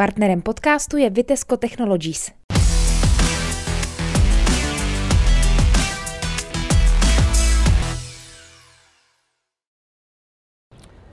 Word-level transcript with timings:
Partnerem 0.00 0.42
podcastu 0.42 0.96
je 0.96 1.10
Vitesco 1.10 1.56
Technologies. 1.56 2.32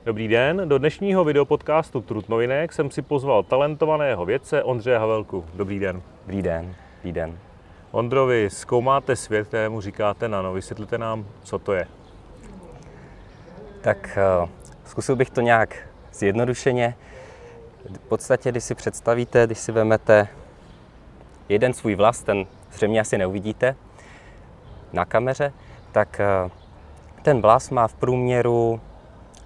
Dobrý 0.04 0.28
den, 0.28 0.62
do 0.68 0.78
dnešního 0.78 1.24
videopodcastu 1.24 2.00
Trutnovinek 2.00 2.72
jsem 2.72 2.90
si 2.90 3.02
pozval 3.02 3.42
talentovaného 3.42 4.24
vědce 4.24 4.62
Ondřeje 4.62 4.98
Havelku. 4.98 5.44
Dobrý 5.54 5.78
den. 5.78 6.02
Dobrý 6.26 6.42
den, 6.42 6.74
dobrý 6.96 7.12
den. 7.12 7.38
Ondro, 7.90 8.26
vy 8.26 8.50
zkoumáte 8.50 9.16
svět, 9.16 9.48
kterému 9.48 9.80
říkáte 9.80 10.28
nano. 10.28 10.52
Vysvětlete 10.52 10.98
nám, 10.98 11.26
co 11.42 11.58
to 11.58 11.72
je. 11.72 11.86
Tak 13.80 14.18
uh, 14.42 14.48
zkusil 14.84 15.16
bych 15.16 15.30
to 15.30 15.40
nějak 15.40 15.88
zjednodušeně. 16.12 16.94
V 17.94 18.08
podstatě, 18.08 18.50
když 18.50 18.64
si 18.64 18.74
představíte, 18.74 19.46
když 19.46 19.58
si 19.58 19.72
vezmete 19.72 20.28
jeden 21.48 21.72
svůj 21.72 21.94
vlas, 21.94 22.22
ten 22.22 22.46
zřejmě 22.72 23.00
asi 23.00 23.18
neuvidíte 23.18 23.76
na 24.92 25.04
kameře, 25.04 25.52
tak 25.92 26.20
uh, 26.44 26.50
ten 27.22 27.40
vlas 27.40 27.70
má 27.70 27.88
v 27.88 27.94
průměru 27.94 28.80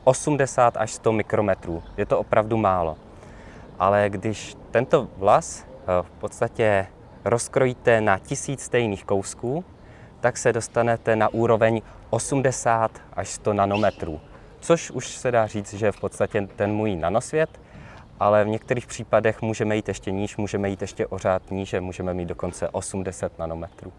80 0.04 0.76
až 0.76 0.92
100 0.92 1.12
mikrometrů. 1.12 1.82
Je 1.96 2.06
to 2.06 2.18
opravdu 2.18 2.56
málo. 2.56 2.96
Ale 3.78 4.10
když 4.10 4.56
tento 4.70 5.08
vlas 5.16 5.66
uh, 5.66 6.06
v 6.06 6.10
podstatě 6.10 6.86
rozkrojíte 7.24 8.00
na 8.00 8.18
tisíc 8.18 8.62
stejných 8.62 9.04
kousků, 9.04 9.64
tak 10.20 10.36
se 10.36 10.52
dostanete 10.52 11.16
na 11.16 11.28
úroveň 11.28 11.82
80 12.10 12.90
až 13.12 13.28
100 13.28 13.52
nanometrů. 13.52 14.20
Což 14.60 14.90
už 14.90 15.08
se 15.08 15.30
dá 15.30 15.46
říct, 15.46 15.74
že 15.74 15.86
je 15.86 15.92
v 15.92 16.00
podstatě 16.00 16.48
ten 16.56 16.72
můj 16.72 16.96
nanosvět, 16.96 17.61
ale 18.22 18.44
v 18.44 18.48
některých 18.48 18.86
případech 18.86 19.42
můžeme 19.42 19.76
jít 19.76 19.88
ještě 19.88 20.10
níž, 20.10 20.36
můžeme 20.36 20.68
jít 20.68 20.82
ještě 20.82 21.06
o 21.06 21.18
řád 21.18 21.50
níže, 21.50 21.80
můžeme 21.80 22.14
mít 22.14 22.28
dokonce 22.28 22.68
80 22.68 23.38
nanometrů. 23.38 23.92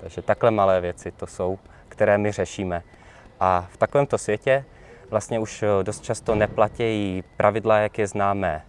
Takže 0.00 0.22
takhle 0.22 0.50
malé 0.50 0.80
věci 0.80 1.10
to 1.10 1.26
jsou, 1.26 1.58
které 1.88 2.18
my 2.18 2.32
řešíme. 2.32 2.82
A 3.40 3.68
v 3.72 3.76
takovémto 3.76 4.18
světě 4.18 4.64
vlastně 5.10 5.38
už 5.38 5.64
dost 5.82 6.04
často 6.04 6.34
neplatí 6.34 7.24
pravidla, 7.36 7.78
jak 7.78 7.98
je 7.98 8.06
známe 8.06 8.62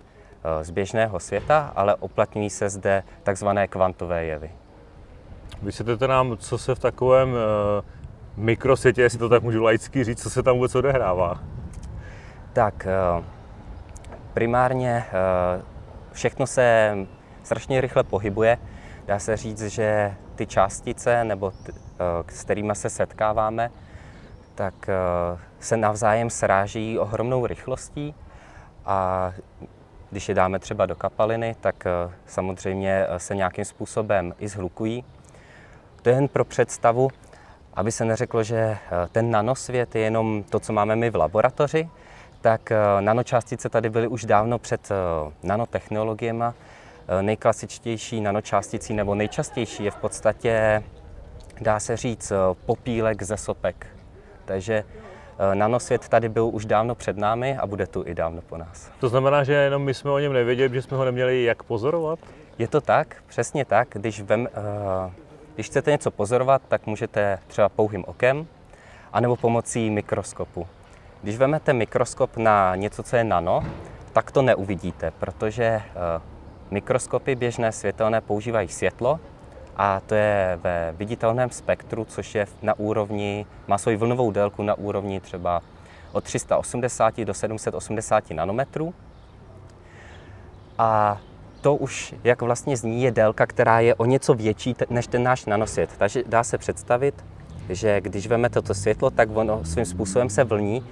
z 0.62 0.70
běžného 0.70 1.20
světa, 1.20 1.72
ale 1.76 1.96
uplatňují 1.96 2.50
se 2.50 2.70
zde 2.70 3.04
takzvané 3.24 3.68
kvantové 3.68 4.26
jevy. 4.26 4.52
Vysvětlete 5.62 6.08
nám, 6.08 6.38
co 6.38 6.58
se 6.58 6.76
v 6.76 6.80
takovém 6.80 7.30
uh, 7.30 7.38
mikrosvětě, 8.38 9.02
jestli 9.02 9.20
to 9.20 9.30
tak 9.30 9.44
můžu 9.44 9.64
laicky 9.64 10.04
říct, 10.04 10.24
co 10.24 10.30
se 10.30 10.44
tam 10.44 10.56
vůbec 10.56 10.76
odehrává? 10.76 11.40
Tak, 12.54 12.88
primárně 14.34 15.06
uh, 15.08 15.62
všechno 16.12 16.48
se 16.48 16.96
strašně 17.44 17.82
rychle 17.82 18.04
pohybuje. 18.04 18.58
Dá 19.06 19.20
se 19.20 19.38
říct, 19.38 19.64
že 19.64 20.14
ty 20.36 20.48
částice, 20.48 21.24
nebo 21.24 21.52
t, 21.52 21.72
s 22.30 22.44
kterými 22.44 22.76
se 22.76 22.90
setkáváme, 22.90 23.72
tak 24.56 24.90
se 25.60 25.78
navzájem 25.78 26.30
sráží 26.30 27.00
ohromnou 27.00 27.46
rychlostí 27.46 28.16
a 28.86 29.32
když 30.12 30.30
je 30.30 30.36
dáme 30.36 30.60
třeba 30.60 30.86
do 30.86 30.96
kapaliny, 30.96 31.56
tak 31.62 31.86
eh, 31.86 32.14
samozřejmě 32.26 33.06
eh, 33.10 33.20
se 33.20 33.36
nějakým 33.36 33.66
způsobem 33.66 34.34
i 34.40 34.48
zhlukují. 34.48 35.04
To 36.02 36.10
je 36.10 36.16
jen 36.16 36.28
pro 36.28 36.46
představu, 36.46 37.10
aby 37.74 37.92
se 37.92 38.06
neřeklo, 38.06 38.44
že 38.44 38.58
eh, 38.58 38.78
ten 39.12 39.32
nanosvět 39.32 39.96
je 39.96 40.02
jenom 40.02 40.44
to, 40.44 40.60
co 40.60 40.74
máme 40.74 40.96
my 40.96 41.10
v 41.10 41.16
laboratoři, 41.16 41.90
tak 42.42 42.72
nanočástice 43.00 43.70
tady 43.70 43.90
byly 43.90 44.08
už 44.08 44.26
dávno 44.26 44.60
před 44.60 44.90
nanotechnologiemi. 45.44 46.44
Nejklasičtější 47.22 48.22
nanočásticí 48.22 48.94
nebo 48.94 49.16
nejčastější 49.16 49.84
je 49.84 49.92
v 49.92 49.96
podstatě, 49.96 50.84
dá 51.62 51.80
se 51.80 51.98
říct, 51.98 52.32
popílek 52.66 53.24
ze 53.24 53.38
sopek. 53.38 53.88
Takže 54.46 54.84
Eh, 55.42 55.56
nanosvět 55.56 56.10
tady 56.10 56.30
byl 56.30 56.50
už 56.54 56.66
dávno 56.66 56.96
před 56.96 57.18
námi 57.18 57.58
a 57.58 57.68
bude 57.68 57.88
tu 57.88 58.04
i 58.08 58.14
dávno 58.14 58.42
po 58.42 58.58
nás. 58.58 58.92
To 59.00 59.10
znamená, 59.10 59.44
že 59.44 59.54
jenom 59.54 59.84
my 59.84 59.94
jsme 59.94 60.12
o 60.12 60.20
něm 60.20 60.34
nevěděli, 60.34 60.74
že 60.74 60.82
jsme 60.82 60.98
ho 60.98 61.06
neměli 61.06 61.44
jak 61.44 61.64
pozorovat? 61.64 62.20
Je 62.58 62.68
to 62.68 62.82
tak, 62.82 63.16
přesně 63.28 63.66
tak. 63.66 63.88
Když, 63.92 64.22
vem, 64.22 64.48
když 65.56 65.66
chcete 65.66 65.92
něco 65.92 66.12
pozorovat, 66.12 66.62
tak 66.68 66.88
můžete 66.88 67.40
třeba 67.48 67.70
pouhým 67.70 68.04
okem, 68.08 68.48
anebo 69.14 69.36
pomocí 69.36 69.90
mikroskopu. 69.90 70.68
Když 71.24 71.38
vezmete 71.38 71.74
mikroskop 71.74 72.38
na 72.38 72.76
něco, 72.76 73.04
co 73.04 73.16
je 73.16 73.24
nano, 73.24 73.64
tak 74.14 74.32
to 74.32 74.42
neuvidíte, 74.42 75.12
protože 75.20 75.82
uh, 75.86 76.22
mikroskopy 76.72 77.36
běžné 77.36 77.72
světelné 77.72 78.22
používají 78.22 78.68
světlo 78.68 79.20
a 79.78 80.02
to 80.06 80.16
je 80.16 80.60
ve 80.64 80.94
viditelném 80.98 81.50
spektru, 81.50 82.06
což 82.06 82.36
je 82.36 82.46
na 82.62 82.80
úrovni, 82.80 83.46
má 83.68 83.78
svoji 83.78 83.98
vlnovou 83.98 84.32
délku 84.32 84.64
na 84.64 84.74
úrovni 84.74 85.20
třeba 85.20 85.62
od 86.12 86.24
380 86.24 87.20
do 87.22 87.34
780 87.34 88.32
nanometrů. 88.32 88.94
A 90.78 91.18
to 91.62 91.76
už, 91.76 92.16
jak 92.24 92.42
vlastně 92.42 92.78
zní, 92.78 93.04
je 93.04 93.12
délka, 93.12 93.46
která 93.46 93.80
je 93.80 93.96
o 93.96 94.06
něco 94.06 94.34
větší 94.34 94.76
než 94.90 95.08
ten 95.08 95.24
náš 95.24 95.46
nanosvět. 95.46 95.90
Takže 95.98 96.24
dá 96.28 96.44
se 96.44 96.58
představit, 96.58 97.26
že 97.70 98.02
když 98.02 98.28
veme 98.28 98.50
toto 98.50 98.74
světlo, 98.74 99.10
tak 99.10 99.30
ono 99.34 99.66
svým 99.66 99.86
způsobem 99.86 100.30
se 100.30 100.44
vlní 100.44 100.84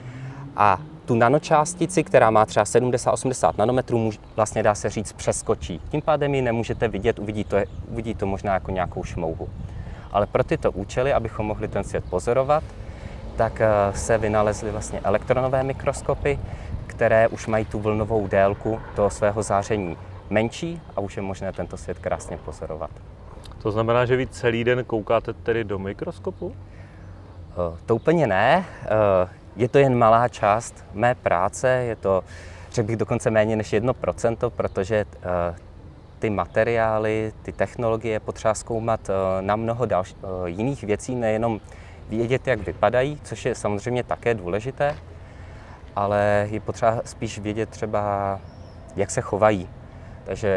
a 0.59 0.79
tu 1.05 1.15
nanočástici, 1.15 2.03
která 2.03 2.29
má 2.29 2.45
třeba 2.45 2.63
70-80 2.63 3.53
nanometrů, 3.57 4.11
vlastně 4.35 4.63
dá 4.63 4.75
se 4.75 4.89
říct 4.89 5.13
přeskočí. 5.13 5.81
Tím 5.89 6.01
pádem 6.01 6.35
ji 6.35 6.41
nemůžete 6.41 6.87
vidět, 6.87 7.19
uvidí 7.19 7.43
to, 7.43 7.57
uvidí 7.87 8.15
to 8.15 8.25
možná 8.25 8.53
jako 8.53 8.71
nějakou 8.71 9.03
šmouhu. 9.03 9.49
Ale 10.11 10.25
pro 10.25 10.43
tyto 10.43 10.71
účely, 10.71 11.13
abychom 11.13 11.45
mohli 11.45 11.67
ten 11.67 11.83
svět 11.83 12.03
pozorovat, 12.09 12.63
tak 13.35 13.61
eh, 13.61 13.67
se 13.93 14.17
vynalezly 14.17 14.71
vlastně 14.71 14.99
elektronové 15.03 15.63
mikroskopy, 15.63 16.39
které 16.87 17.27
už 17.27 17.47
mají 17.47 17.65
tu 17.65 17.79
vlnovou 17.79 18.27
délku 18.27 18.79
toho 18.95 19.09
svého 19.09 19.43
záření 19.43 19.97
menší 20.29 20.81
a 20.95 21.01
už 21.01 21.15
je 21.15 21.21
možné 21.21 21.51
tento 21.51 21.77
svět 21.77 21.99
krásně 21.99 22.37
pozorovat. 22.37 22.91
To 23.61 23.71
znamená, 23.71 24.05
že 24.05 24.15
vy 24.15 24.27
celý 24.27 24.63
den 24.63 24.85
koukáte 24.85 25.33
tedy 25.33 25.63
do 25.63 25.79
mikroskopu? 25.79 26.55
Eh, 27.51 27.77
to 27.85 27.95
úplně 27.95 28.27
ne. 28.27 28.65
Eh, 29.59 29.61
je 29.61 29.67
to 29.67 29.77
jen 29.77 29.97
malá 29.97 30.27
část 30.27 30.85
mé 30.93 31.15
práce, 31.15 31.67
je 31.67 31.95
to, 31.95 32.23
řekl 32.71 32.87
bych, 32.87 32.95
dokonce 32.97 33.31
méně 33.31 33.55
než 33.55 33.73
1%, 33.73 34.49
protože 34.49 35.05
uh, 35.05 35.55
ty 36.19 36.29
materiály, 36.29 37.33
ty 37.41 37.51
technologie 37.51 38.13
je 38.13 38.19
potřeba 38.19 38.53
zkoumat 38.53 39.09
uh, 39.09 39.15
na 39.41 39.55
mnoho 39.55 39.85
další, 39.85 40.15
uh, 40.15 40.45
jiných 40.45 40.83
věcí, 40.83 41.15
nejenom 41.15 41.59
vědět, 42.09 42.47
jak 42.47 42.59
vypadají, 42.59 43.19
což 43.23 43.45
je 43.45 43.55
samozřejmě 43.55 44.03
také 44.03 44.33
důležité, 44.33 44.95
ale 45.95 46.47
je 46.51 46.59
potřeba 46.59 47.01
spíš 47.05 47.39
vědět 47.39 47.69
třeba, 47.69 48.39
jak 48.95 49.11
se 49.11 49.21
chovají. 49.21 49.69
Takže 50.25 50.47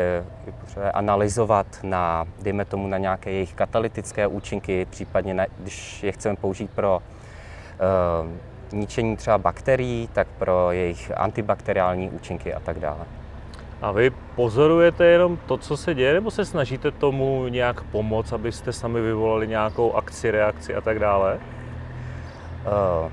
je 0.46 0.52
potřeba 0.60 0.90
analyzovat 0.90 1.66
na, 1.82 2.24
dejme 2.42 2.64
tomu, 2.64 2.88
na 2.88 2.98
nějaké 2.98 3.30
jejich 3.30 3.54
katalytické 3.54 4.26
účinky, 4.26 4.86
případně 4.90 5.34
na, 5.34 5.46
když 5.58 6.02
je 6.02 6.12
chceme 6.12 6.36
použít 6.36 6.70
pro 6.70 6.98
uh, 6.98 8.51
ničení 8.72 9.16
třeba 9.16 9.38
bakterií, 9.38 10.08
tak 10.12 10.28
pro 10.38 10.72
jejich 10.72 11.12
antibakteriální 11.16 12.10
účinky 12.10 12.54
a 12.54 12.60
tak 12.60 12.78
dále. 12.80 13.04
A 13.82 13.92
vy 13.92 14.10
pozorujete 14.10 15.04
jenom 15.04 15.36
to, 15.46 15.56
co 15.56 15.76
se 15.76 15.94
děje, 15.94 16.14
nebo 16.14 16.30
se 16.30 16.44
snažíte 16.44 16.90
tomu 16.90 17.48
nějak 17.48 17.82
pomoct, 17.82 18.32
abyste 18.32 18.72
sami 18.72 19.00
vyvolali 19.00 19.48
nějakou 19.48 19.92
akci, 19.92 20.30
reakci 20.30 20.74
a 20.74 20.80
tak 20.80 20.98
dále? 20.98 21.38
Uh, 23.04 23.12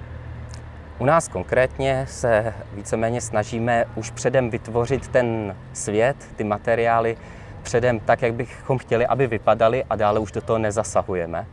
u 0.99 1.05
nás 1.05 1.27
konkrétně 1.27 2.05
se 2.09 2.53
víceméně 2.73 3.21
snažíme 3.21 3.85
už 3.95 4.11
předem 4.11 4.49
vytvořit 4.49 5.07
ten 5.07 5.55
svět, 5.73 6.15
ty 6.35 6.43
materiály, 6.43 7.17
předem 7.63 7.99
tak, 7.99 8.21
jak 8.21 8.33
bychom 8.33 8.77
chtěli, 8.77 9.07
aby 9.07 9.27
vypadaly 9.27 9.83
a 9.89 9.95
dále 9.95 10.19
už 10.19 10.31
do 10.31 10.41
toho 10.41 10.59
nezasahujeme. 10.59 11.45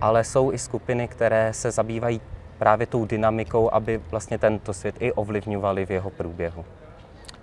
Ale 0.00 0.24
jsou 0.24 0.52
i 0.52 0.58
skupiny, 0.58 1.08
které 1.08 1.52
se 1.52 1.70
zabývají 1.70 2.20
právě 2.62 2.86
tou 2.86 3.04
dynamikou, 3.04 3.74
aby 3.74 4.00
vlastně 4.10 4.38
tento 4.38 4.72
svět 4.72 4.94
i 4.98 5.12
ovlivňovali 5.12 5.86
v 5.86 5.90
jeho 5.90 6.10
průběhu. 6.10 6.64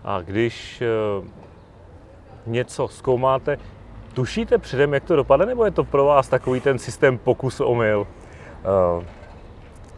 A 0.04 0.21
když 0.21 0.83
uh, 1.19 1.27
něco 2.45 2.88
zkoumáte, 2.88 3.57
tušíte 4.13 4.57
předem, 4.57 4.94
jak 4.94 5.04
to 5.04 5.16
dopadne, 5.16 5.45
nebo 5.45 5.66
je 5.66 5.71
to 5.71 5.83
pro 5.83 6.06
vás 6.06 6.27
takový 6.27 6.62
ten 6.62 6.80
systém 6.80 7.18
pokus 7.18 7.60
omyl? 7.60 8.07
Uh, 8.98 9.04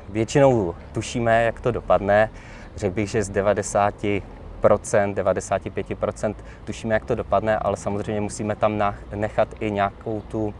většinou 0.10 0.76
tušíme, 0.92 1.44
jak 1.44 1.62
to 1.62 1.72
dopadne. 1.72 2.30
Řekl 2.76 2.96
bych, 2.96 3.10
že 3.10 3.24
z 3.24 3.32
90% 3.32 4.22
95% 4.62 6.36
tušíme, 6.66 6.94
jak 6.94 7.06
to 7.06 7.16
dopadne, 7.16 7.58
ale 7.58 7.78
samozřejmě 7.78 8.22
musíme 8.22 8.56
tam 8.56 8.94
nechat 9.16 9.48
i 9.60 9.72
nějakou 9.72 10.22
tu 10.22 10.54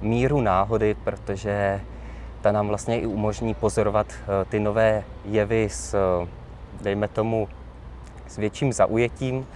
míru 0.00 0.40
náhody, 0.40 0.96
protože 1.04 1.80
ta 2.44 2.52
nám 2.52 2.68
vlastně 2.68 3.00
i 3.00 3.06
umožní 3.06 3.54
pozorovat 3.54 4.06
eh, 4.12 4.44
ty 4.44 4.60
nové 4.60 5.04
jevy 5.24 5.68
s, 5.70 5.94
eh, 5.94 6.28
dejme 6.82 7.08
tomu, 7.08 7.48
s 8.28 8.36
větším 8.36 8.72
zaujetím. 8.72 9.46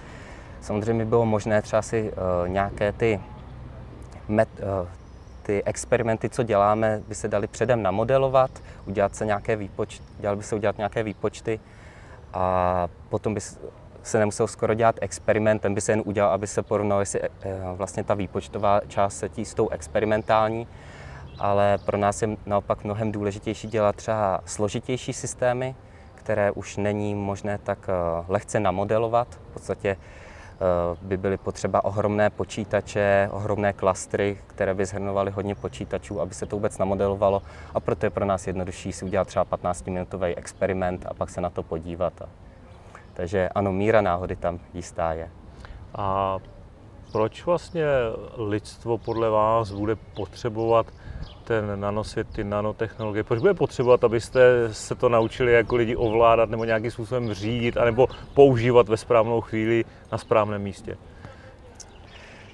Samozřejmě 0.61 1.05
bylo 1.05 1.25
možné 1.25 1.61
třeba 1.61 1.81
si 1.81 2.11
uh, 2.11 2.49
nějaké 2.49 2.91
ty, 2.91 3.21
met, 4.27 4.49
ty 5.41 5.63
experimenty, 5.63 6.29
co 6.29 6.43
děláme, 6.43 7.01
by 7.07 7.15
se 7.15 7.27
dali 7.27 7.47
předem 7.47 7.83
namodelovat, 7.83 8.51
udělat 8.85 9.15
se 9.15 9.25
nějaké 9.25 9.55
výpočty, 9.55 10.03
dělal 10.19 10.35
by 10.35 10.43
se 10.43 10.55
udělat 10.55 10.77
nějaké 10.77 11.03
výpočty 11.03 11.59
a 12.33 12.87
potom 13.09 13.33
by 13.33 13.41
se 14.03 14.19
nemusel 14.19 14.47
skoro 14.47 14.73
dělat 14.73 14.95
experiment, 15.01 15.61
ten 15.61 15.73
by 15.75 15.81
se 15.81 15.91
jen 15.91 16.01
udělal, 16.05 16.31
aby 16.31 16.47
se 16.47 16.61
porovnal, 16.63 16.99
jestli 16.99 17.21
vlastně 17.75 18.03
ta 18.03 18.13
výpočtová 18.13 18.81
část 18.87 19.17
setí 19.17 19.45
s 19.45 19.53
tou 19.53 19.69
experimentální, 19.69 20.67
ale 21.39 21.77
pro 21.77 21.97
nás 21.97 22.21
je 22.21 22.37
naopak 22.45 22.83
mnohem 22.83 23.11
důležitější 23.11 23.67
dělat 23.67 23.95
třeba 23.95 24.41
složitější 24.45 25.13
systémy, 25.13 25.75
které 26.15 26.51
už 26.51 26.77
není 26.77 27.15
možné 27.15 27.57
tak 27.57 27.89
lehce 28.27 28.59
namodelovat. 28.59 29.27
V 29.35 29.53
podstatě 29.53 29.97
Eh, 30.61 30.97
by 31.01 31.17
byly 31.17 31.37
potřeba 31.37 31.83
ohromné 31.83 32.29
počítače, 32.29 33.29
ohromné 33.31 33.73
klastry, 33.73 34.37
které 34.47 34.73
by 34.73 34.85
zhrnovaly 34.85 35.31
hodně 35.31 35.55
počítačů, 35.55 36.21
aby 36.21 36.33
se 36.33 36.45
to 36.45 36.55
vůbec 36.55 36.77
namodelovalo. 36.77 37.41
A 37.73 37.79
proto 37.79 38.05
je 38.05 38.09
pro 38.09 38.25
nás 38.25 38.47
jednodušší 38.47 38.91
si 38.91 39.05
udělat 39.05 39.27
třeba 39.27 39.45
15-minutový 39.45 40.33
experiment 40.37 41.05
a 41.05 41.13
pak 41.13 41.29
se 41.29 41.41
na 41.41 41.49
to 41.49 41.63
podívat. 41.63 42.13
Takže 43.13 43.49
ano, 43.55 43.71
míra 43.71 44.01
náhody 44.01 44.35
tam 44.35 44.59
jistá 44.73 45.13
je. 45.13 45.29
A 45.95 46.37
proč 47.11 47.45
vlastně 47.45 47.85
lidstvo 48.37 48.97
podle 48.97 49.29
vás 49.29 49.71
bude 49.71 49.95
potřebovat 49.95 50.87
ten 51.43 51.79
nanosvět, 51.79 52.27
ty 52.29 52.43
nanotechnologie, 52.43 53.23
proč 53.23 53.39
bude 53.39 53.53
potřebovat, 53.53 54.03
abyste 54.03 54.39
se 54.71 54.95
to 54.95 55.09
naučili 55.09 55.53
jako 55.53 55.75
lidi 55.75 55.95
ovládat 55.95 56.49
nebo 56.49 56.65
nějakým 56.65 56.91
způsobem 56.91 57.33
řídit, 57.33 57.77
anebo 57.77 58.07
používat 58.33 58.89
ve 58.89 58.97
správnou 58.97 59.41
chvíli 59.41 59.85
na 60.11 60.17
správném 60.17 60.61
místě? 60.61 60.97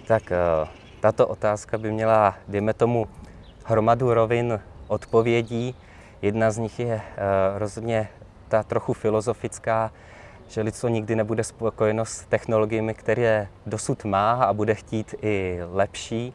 Tak 0.07 0.31
eh, 0.31 0.37
tato 0.99 1.27
otázka 1.27 1.77
by 1.77 1.91
měla, 1.91 2.35
dejme 2.47 2.73
tomu, 2.73 3.07
hromadu 3.63 4.13
rovin 4.13 4.59
odpovědí. 4.87 5.75
Jedna 6.21 6.51
z 6.51 6.57
nich 6.57 6.79
je 6.79 7.01
eh, 7.01 7.59
rozhodně 7.59 8.09
ta 8.47 8.63
trochu 8.63 8.93
filozofická, 8.93 9.91
že 10.47 10.61
lidstvo 10.61 10.89
nikdy 10.89 11.15
nebude 11.15 11.43
spokojeno 11.43 12.05
s 12.05 12.25
technologiemi, 12.25 12.93
které 12.93 13.47
dosud 13.65 14.05
má 14.05 14.33
a 14.33 14.53
bude 14.53 14.75
chtít 14.75 15.15
i 15.21 15.59
lepší 15.71 16.33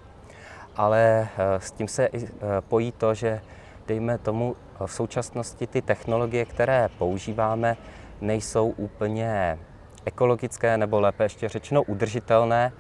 ale 0.77 1.29
eh, 1.39 1.61
s 1.61 1.73
tím 1.73 1.89
se 1.89 2.07
i 2.07 2.25
eh, 2.25 2.29
pojí 2.69 2.93
to, 2.93 3.15
že 3.15 3.41
dejme 3.87 4.19
tomu 4.19 4.57
eh, 4.57 4.87
v 4.87 4.93
současnosti 4.93 5.67
ty 5.67 5.83
technologie, 5.83 6.45
které 6.45 6.89
používáme, 6.99 7.77
nejsou 8.21 8.69
úplně 8.69 9.59
ekologické 10.05 10.77
nebo 10.77 11.01
lépe 11.01 11.25
ještě 11.25 11.49
řečeno 11.49 11.83
udržitelné. 11.83 12.73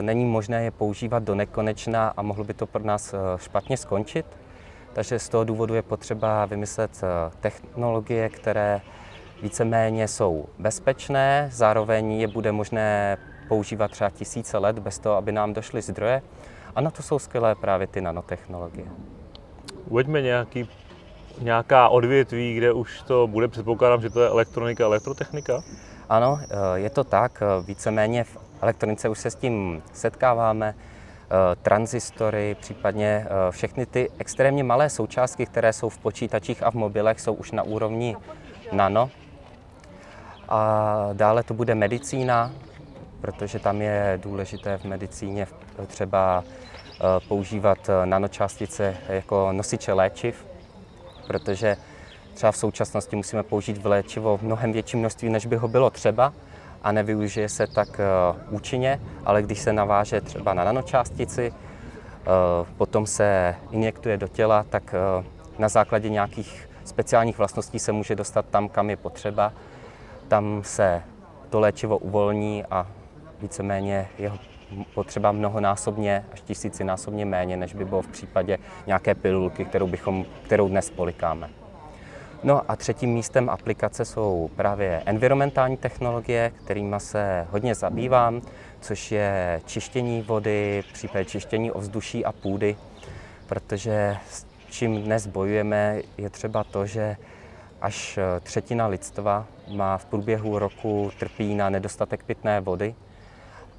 Není 0.00 0.24
možné 0.24 0.64
je 0.64 0.70
používat 0.70 1.22
do 1.22 1.34
nekonečna 1.34 2.12
a 2.16 2.22
mohlo 2.22 2.44
by 2.44 2.54
to 2.54 2.66
pro 2.66 2.84
nás 2.84 3.14
špatně 3.36 3.76
skončit. 3.76 4.26
Takže 4.92 5.18
z 5.18 5.28
toho 5.28 5.44
důvodu 5.44 5.74
je 5.74 5.82
potřeba 5.82 6.46
vymyslet 6.46 7.00
technologie, 7.40 8.28
které 8.28 8.80
víceméně 9.42 10.08
jsou 10.08 10.46
bezpečné, 10.58 11.48
zároveň 11.52 12.12
je 12.12 12.28
bude 12.28 12.52
možné 12.52 13.18
používat 13.48 13.90
třeba 13.90 14.10
tisíce 14.10 14.58
let 14.58 14.78
bez 14.78 14.98
toho, 14.98 15.16
aby 15.16 15.32
nám 15.32 15.52
došly 15.52 15.82
zdroje 15.82 16.22
a 16.74 16.80
na 16.80 16.90
to 16.90 17.02
jsou 17.02 17.18
skvělé 17.18 17.54
právě 17.54 17.86
ty 17.86 18.00
nanotechnologie. 18.00 18.86
Uveďme 19.88 20.22
nějaký, 20.22 20.68
nějaká 21.40 21.88
odvětví, 21.88 22.54
kde 22.54 22.72
už 22.72 23.02
to 23.02 23.26
bude, 23.26 23.48
předpokládám, 23.48 24.02
že 24.02 24.10
to 24.10 24.20
je 24.20 24.28
elektronika, 24.28 24.84
elektrotechnika? 24.84 25.62
Ano, 26.08 26.38
eh, 26.42 26.78
je 26.78 26.90
to 26.90 27.04
tak. 27.04 27.42
Eh, 27.42 27.62
víceméně 27.66 28.24
v 28.24 28.36
elektronice 28.60 29.08
už 29.08 29.18
se 29.18 29.30
s 29.30 29.34
tím 29.34 29.82
setkáváme. 29.92 30.74
Eh, 30.74 31.56
transistory, 31.62 32.56
případně 32.60 33.26
všechny 33.50 33.86
ty 33.86 34.10
extrémně 34.18 34.64
malé 34.64 34.90
součástky, 34.90 35.46
které 35.46 35.72
jsou 35.72 35.88
v 35.88 35.98
počítačích 35.98 36.62
a 36.62 36.70
v 36.70 36.74
mobilech, 36.74 37.20
jsou 37.20 37.34
už 37.34 37.52
na 37.52 37.62
úrovni 37.62 38.16
nano. 38.72 39.10
A 40.50 41.08
dále 41.12 41.42
to 41.42 41.54
bude 41.54 41.74
medicína, 41.74 42.50
protože 43.20 43.58
tam 43.58 43.82
je 43.82 44.18
důležité 44.22 44.78
v 44.78 44.84
medicíně 44.84 45.46
třeba 45.86 46.44
eh, 46.44 47.00
používat 47.28 47.78
eh, 47.88 48.06
nanočástice 48.06 48.96
jako 49.08 49.52
nosiče 49.52 49.92
léčiv, 49.92 50.46
protože 51.26 51.76
třeba 52.34 52.52
v 52.52 52.56
současnosti 52.56 53.16
musíme 53.16 53.42
použít 53.42 53.78
v 53.78 53.86
léčivo 53.86 54.36
v 54.36 54.42
mnohem 54.42 54.72
větším 54.72 55.00
množství, 55.00 55.28
než 55.28 55.46
by 55.46 55.56
ho 55.56 55.68
bylo 55.68 55.90
třeba 55.90 56.32
a 56.82 56.92
nevyužije 56.92 57.48
se 57.48 57.66
tak 57.66 58.00
eh, 58.00 58.04
účinně, 58.50 59.00
ale 59.24 59.42
když 59.42 59.58
se 59.58 59.72
naváže 59.72 60.20
třeba 60.20 60.54
na 60.54 60.64
nanočástici, 60.64 61.52
potom 62.76 63.06
se 63.06 63.54
injektuje 63.70 64.16
do 64.16 64.28
těla, 64.28 64.64
tak 64.70 64.94
na 65.58 65.68
základě 65.68 66.08
nějakých 66.08 66.68
speciálních 66.84 67.38
vlastností 67.38 67.78
se 67.78 67.92
může 67.92 68.14
dostat 68.14 68.46
tam, 68.50 68.68
kam 68.68 68.90
je 68.90 68.96
potřeba. 68.96 69.52
Tam 70.30 70.60
se 70.64 71.02
to 71.50 71.60
léčivo 71.60 71.98
uvolní 71.98 72.64
a 72.70 72.86
víceméně 73.40 74.08
jeho 74.18 74.38
potřeba 74.94 75.32
mnohonásobně 75.32 76.24
až 76.32 76.40
tisícinásobně 76.40 77.24
méně, 77.24 77.56
než 77.56 77.74
by 77.74 77.84
bylo 77.84 78.02
v 78.02 78.08
případě 78.08 78.58
nějaké 78.86 79.14
pilulky, 79.14 79.64
kterou, 79.64 79.86
bychom, 79.86 80.24
kterou 80.42 80.68
dnes 80.68 80.90
polikáme. 80.90 81.50
No 82.42 82.70
a 82.70 82.76
třetím 82.76 83.10
místem 83.10 83.50
aplikace 83.50 84.04
jsou 84.04 84.50
právě 84.56 85.02
environmentální 85.06 85.76
technologie, 85.76 86.52
kterými 86.64 86.96
se 86.98 87.46
hodně 87.50 87.74
zabývám, 87.74 88.42
což 88.80 89.12
je 89.12 89.60
čištění 89.66 90.22
vody, 90.22 90.84
případně 90.92 91.24
čištění 91.24 91.72
ovzduší 91.72 92.24
a 92.24 92.32
půdy, 92.32 92.76
protože 93.46 94.16
s 94.28 94.46
čím 94.70 95.02
dnes 95.02 95.26
bojujeme, 95.26 96.00
je 96.18 96.30
třeba 96.30 96.64
to, 96.64 96.86
že 96.86 97.16
až 97.80 98.18
třetina 98.42 98.86
lidstva 98.86 99.46
má 99.70 99.98
v 99.98 100.04
průběhu 100.04 100.58
roku 100.58 101.10
trpí 101.18 101.54
na 101.54 101.70
nedostatek 101.70 102.24
pitné 102.24 102.60
vody, 102.60 102.94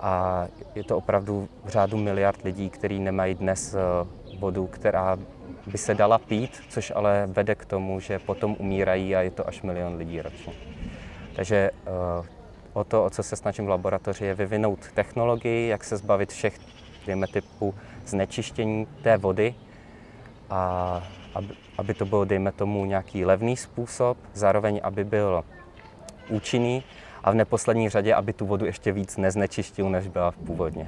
a 0.01 0.47
je 0.75 0.83
to 0.83 0.97
opravdu 0.97 1.49
v 1.65 1.69
řádu 1.69 1.97
miliard 1.97 2.41
lidí, 2.43 2.69
kteří 2.69 2.99
nemají 2.99 3.35
dnes 3.35 3.75
eh, 3.75 3.79
vodu, 4.39 4.67
která 4.67 5.17
by 5.67 5.77
se 5.77 5.95
dala 5.95 6.17
pít, 6.17 6.61
což 6.69 6.91
ale 6.95 7.27
vede 7.27 7.55
k 7.55 7.65
tomu, 7.65 7.99
že 7.99 8.19
potom 8.19 8.55
umírají 8.59 9.15
a 9.15 9.21
je 9.21 9.31
to 9.31 9.47
až 9.47 9.61
milion 9.61 9.95
lidí 9.95 10.21
ročně. 10.21 10.53
Takže 11.35 11.71
eh, 11.85 12.27
o 12.73 12.83
to, 12.83 13.05
o 13.05 13.09
co 13.09 13.23
se 13.23 13.35
snažím 13.35 13.65
v 13.65 13.69
laboratoři, 13.69 14.25
je 14.25 14.33
vyvinout 14.33 14.79
technologii, 14.93 15.69
jak 15.69 15.83
se 15.83 15.97
zbavit 15.97 16.31
všech, 16.31 16.59
dejme 17.05 17.27
typu, 17.27 17.75
znečištění 18.05 18.87
té 19.03 19.17
vody 19.17 19.55
a 20.49 21.03
aby, 21.35 21.53
aby 21.77 21.93
to 21.93 22.05
bylo, 22.05 22.25
dejme 22.25 22.51
tomu, 22.51 22.85
nějaký 22.85 23.25
levný 23.25 23.57
způsob, 23.57 24.17
zároveň 24.33 24.79
aby 24.83 25.03
byl 25.03 25.43
účinný 26.31 26.83
a 27.23 27.31
v 27.31 27.35
neposlední 27.35 27.89
řadě, 27.89 28.13
aby 28.13 28.33
tu 28.33 28.45
vodu 28.45 28.65
ještě 28.65 28.91
víc 28.91 29.17
neznečištil, 29.17 29.89
než 29.89 30.07
byla 30.07 30.31
původně. 30.31 30.87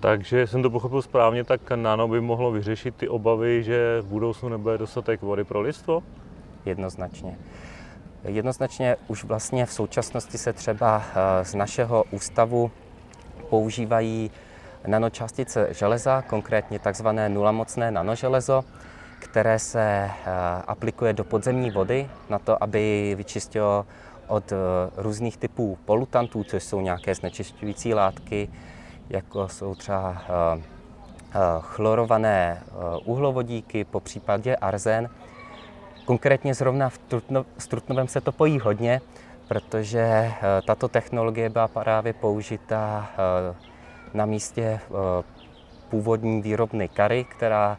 Takže 0.00 0.46
jsem 0.46 0.62
to 0.62 0.70
pochopil 0.70 1.02
správně, 1.02 1.44
tak 1.44 1.60
nano 1.74 2.08
by 2.08 2.20
mohlo 2.20 2.50
vyřešit 2.50 2.94
ty 2.96 3.08
obavy, 3.08 3.62
že 3.62 4.00
v 4.00 4.06
budoucnu 4.06 4.48
nebude 4.48 4.78
dostatek 4.78 5.22
vody 5.22 5.44
pro 5.44 5.60
lidstvo? 5.60 6.02
Jednoznačně. 6.64 7.36
Jednoznačně 8.24 8.96
už 9.08 9.24
vlastně 9.24 9.66
v 9.66 9.72
současnosti 9.72 10.38
se 10.38 10.52
třeba 10.52 11.02
eh, 11.04 11.44
z 11.44 11.54
našeho 11.54 12.04
ústavu 12.10 12.70
používají 13.50 14.30
nanočástice 14.86 15.68
železa, 15.70 16.22
konkrétně 16.22 16.78
takzvané 16.78 17.28
nulamocné 17.28 17.90
nanoželezo, 17.90 18.64
které 19.18 19.58
se 19.58 19.80
eh, 19.80 20.10
aplikuje 20.66 21.12
do 21.12 21.24
podzemní 21.24 21.70
vody 21.70 22.08
na 22.28 22.38
to, 22.38 22.62
aby 22.62 23.14
vyčistilo 23.18 23.86
od 24.30 24.52
eh, 24.52 24.56
různých 24.96 25.36
typů 25.36 25.78
polutantů, 25.84 26.44
což 26.44 26.62
jsou 26.62 26.80
nějaké 26.80 27.14
znečišťující 27.14 27.94
látky, 27.94 28.48
jako 29.10 29.48
jsou 29.48 29.74
třeba 29.74 30.22
eh, 30.22 30.62
eh, 31.34 31.38
chlorované 31.60 32.62
uhlovodíky, 33.04 33.84
po 33.84 34.00
případě 34.00 34.56
arzen. 34.56 35.08
Konkrétně 36.04 36.54
zrovna 36.54 36.88
v 36.88 36.98
Trutno, 36.98 37.46
s 37.58 37.66
Trutnovem 37.66 38.08
se 38.08 38.20
to 38.20 38.32
pojí 38.32 38.58
hodně, 38.58 39.00
protože 39.48 40.32
tato 40.66 40.88
technologie 40.88 41.48
byla 41.50 41.68
právě 41.68 42.12
použita 42.12 43.10
na 44.14 44.26
místě 44.26 44.80
původní 45.88 46.42
výrobny 46.42 46.88
kary, 46.88 47.24
která 47.24 47.78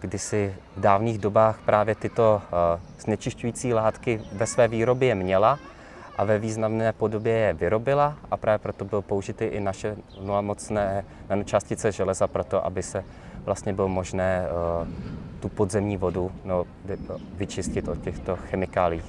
kdysi 0.00 0.54
v 0.76 0.80
dávných 0.80 1.18
dobách 1.18 1.58
právě 1.64 1.94
tyto 1.94 2.42
eh, 2.44 2.80
znečišťující 2.98 3.74
látky 3.74 4.20
ve 4.32 4.46
své 4.46 4.68
výrobě 4.68 5.14
měla 5.14 5.58
a 6.16 6.24
ve 6.24 6.38
významné 6.38 6.92
podobě 6.92 7.32
je 7.32 7.52
vyrobila 7.52 8.16
a 8.30 8.36
právě 8.36 8.58
proto 8.58 8.84
bylo 8.84 9.02
použity 9.02 9.44
i 9.44 9.60
naše 9.60 9.96
mocné 10.40 11.04
nanočástice 11.30 11.92
železa 11.92 12.26
proto, 12.26 12.66
aby 12.66 12.82
se 12.82 13.04
vlastně 13.44 13.72
bylo 13.72 13.88
možné 13.88 14.46
eh, 14.46 14.86
tu 15.40 15.48
podzemní 15.48 15.96
vodu 15.96 16.32
no, 16.44 16.64
vyčistit 17.34 17.88
od 17.88 18.00
těchto 18.00 18.36
chemikálí. 18.36 19.02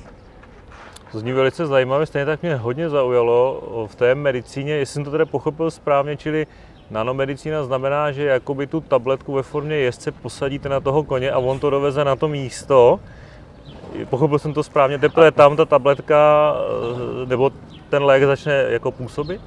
To 1.11 1.19
zní 1.19 1.31
velice 1.31 1.65
zajímavé, 1.65 2.05
stejně 2.05 2.25
tak 2.25 2.41
mě 2.41 2.55
hodně 2.55 2.89
zaujalo 2.89 3.61
v 3.87 3.95
té 3.95 4.15
medicíně, 4.15 4.73
jestli 4.73 4.93
jsem 4.93 5.03
to 5.03 5.11
tedy 5.11 5.25
pochopil 5.25 5.71
správně, 5.71 6.17
čili 6.17 6.47
nanomedicína 6.91 7.63
znamená, 7.63 8.11
že 8.11 8.25
jakoby 8.25 8.67
tu 8.67 8.81
tabletku 8.81 9.33
ve 9.33 9.43
formě 9.43 9.75
jezdce 9.75 10.11
posadíte 10.11 10.69
na 10.69 10.79
toho 10.79 11.03
koně 11.03 11.31
a 11.31 11.37
on 11.39 11.59
to 11.59 11.69
doveze 11.69 12.05
na 12.05 12.15
to 12.15 12.27
místo. 12.27 12.99
Pochopil 14.09 14.39
jsem 14.39 14.53
to 14.53 14.63
správně, 14.63 14.99
teprve 14.99 15.31
tam 15.31 15.55
ta 15.55 15.65
tabletka 15.65 16.53
eh, 17.23 17.25
nebo 17.25 17.51
ten 17.89 18.03
lék 18.03 18.23
začne 18.23 18.53
jako 18.53 18.91
působit? 18.91 19.41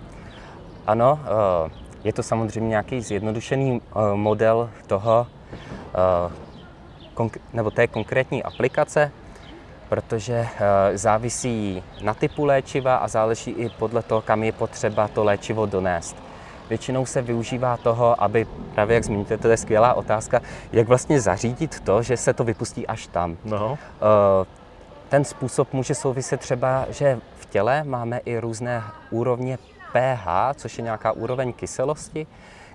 Ano, 0.87 1.21
eh, 1.25 1.71
je 2.05 2.13
to 2.13 2.23
samozřejmě 2.23 2.69
nějaký 2.69 3.01
zjednodušený 3.01 3.81
eh, 3.81 4.17
model 4.17 4.71
toho, 4.87 5.27
nebo 7.53 7.71
té 7.71 7.87
konkrétní 7.87 8.43
aplikace, 8.43 9.13
protože 9.89 10.47
závisí 10.95 11.83
na 12.03 12.15
typu 12.15 12.45
léčiva 12.45 12.97
a 12.97 13.09
záleží 13.09 13.51
i 13.51 13.69
podle 13.69 14.03
toho, 14.03 14.21
kam 14.21 14.43
je 14.43 14.53
potřeba 14.53 15.09
to 15.09 15.25
léčivo 15.25 15.67
donést. 15.67 16.26
Většinou 16.69 17.07
se 17.07 17.23
využívá 17.23 17.77
toho, 17.77 18.23
aby, 18.23 18.47
právě 18.75 18.95
jak 18.95 19.05
zmíníte, 19.05 19.39
to 19.39 19.49
je 19.49 19.57
skvělá 19.57 19.95
otázka, 19.95 20.41
jak 20.73 20.89
vlastně 20.89 21.21
zařídit 21.21 21.81
to, 21.81 22.03
že 22.03 22.17
se 22.17 22.33
to 22.33 22.45
vypustí 22.45 22.87
až 22.87 23.07
tam. 23.07 23.37
No. 23.45 23.79
Ten 25.09 25.25
způsob 25.25 25.73
může 25.73 25.95
souviset 25.95 26.41
třeba, 26.41 26.87
že 26.91 27.19
v 27.39 27.47
těle 27.47 27.85
máme 27.85 28.19
i 28.19 28.39
různé 28.39 28.83
úrovně 29.11 29.59
pH, 29.93 30.27
což 30.55 30.79
je 30.79 30.85
nějaká 30.85 31.13
úroveň 31.13 31.53
kyselosti, 31.53 32.27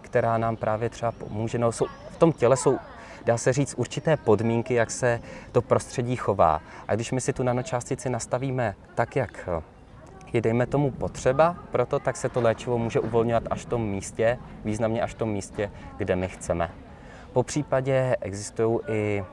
která 0.01 0.37
nám 0.37 0.55
právě 0.55 0.89
třeba 0.89 1.11
pomůže. 1.11 1.57
No, 1.57 1.71
jsou, 1.71 1.85
v 2.11 2.17
tom 2.17 2.33
těle 2.33 2.57
jsou, 2.57 2.77
dá 3.25 3.37
se 3.37 3.53
říct, 3.53 3.73
určité 3.77 4.17
podmínky, 4.17 4.73
jak 4.73 4.91
se 4.91 5.19
to 5.51 5.61
prostředí 5.61 6.15
chová. 6.15 6.61
A 6.87 6.95
když 6.95 7.11
my 7.11 7.21
si 7.21 7.33
tu 7.33 7.43
nanočástici 7.43 8.09
nastavíme 8.09 8.75
tak, 8.95 9.15
jak 9.15 9.49
je 10.33 10.41
dejme 10.41 10.65
tomu 10.65 10.91
potřeba, 10.91 11.55
proto 11.71 11.99
tak 11.99 12.17
se 12.17 12.29
to 12.29 12.41
léčivo 12.41 12.77
může 12.77 12.99
uvolňovat 12.99 13.43
až 13.49 13.61
v 13.61 13.65
tom 13.69 13.87
místě, 13.87 14.37
významně 14.65 15.01
až 15.01 15.11
v 15.11 15.17
tom 15.17 15.29
místě, 15.29 15.71
kde 15.97 16.15
my 16.15 16.27
chceme. 16.27 16.71
Po 17.33 17.43
případě 17.43 18.15
existují 18.21 18.79
i, 18.87 19.23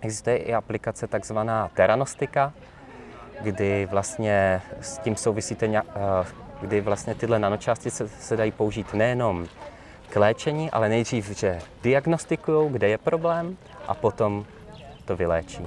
existuje 0.00 0.36
i 0.36 0.54
aplikace 0.54 1.06
takzvaná 1.06 1.70
teranostika, 1.74 2.52
kdy 3.40 3.88
vlastně 3.90 4.62
s 4.80 4.98
tím 4.98 5.16
souvisíte, 5.16 5.66
eh, 5.66 5.82
kdy 6.60 6.80
vlastně 6.80 7.14
tyhle 7.14 7.38
nanočástice 7.38 8.08
se 8.08 8.36
dají 8.36 8.52
použít 8.52 8.94
nejenom 8.94 9.46
k 10.08 10.16
léčení, 10.16 10.70
ale 10.70 10.88
nejdřív, 10.88 11.30
že 11.30 11.58
diagnostikují, 11.82 12.72
kde 12.72 12.88
je 12.88 12.98
problém 12.98 13.56
a 13.88 13.94
potom 13.94 14.44
to 15.04 15.16
vyléčí. 15.16 15.66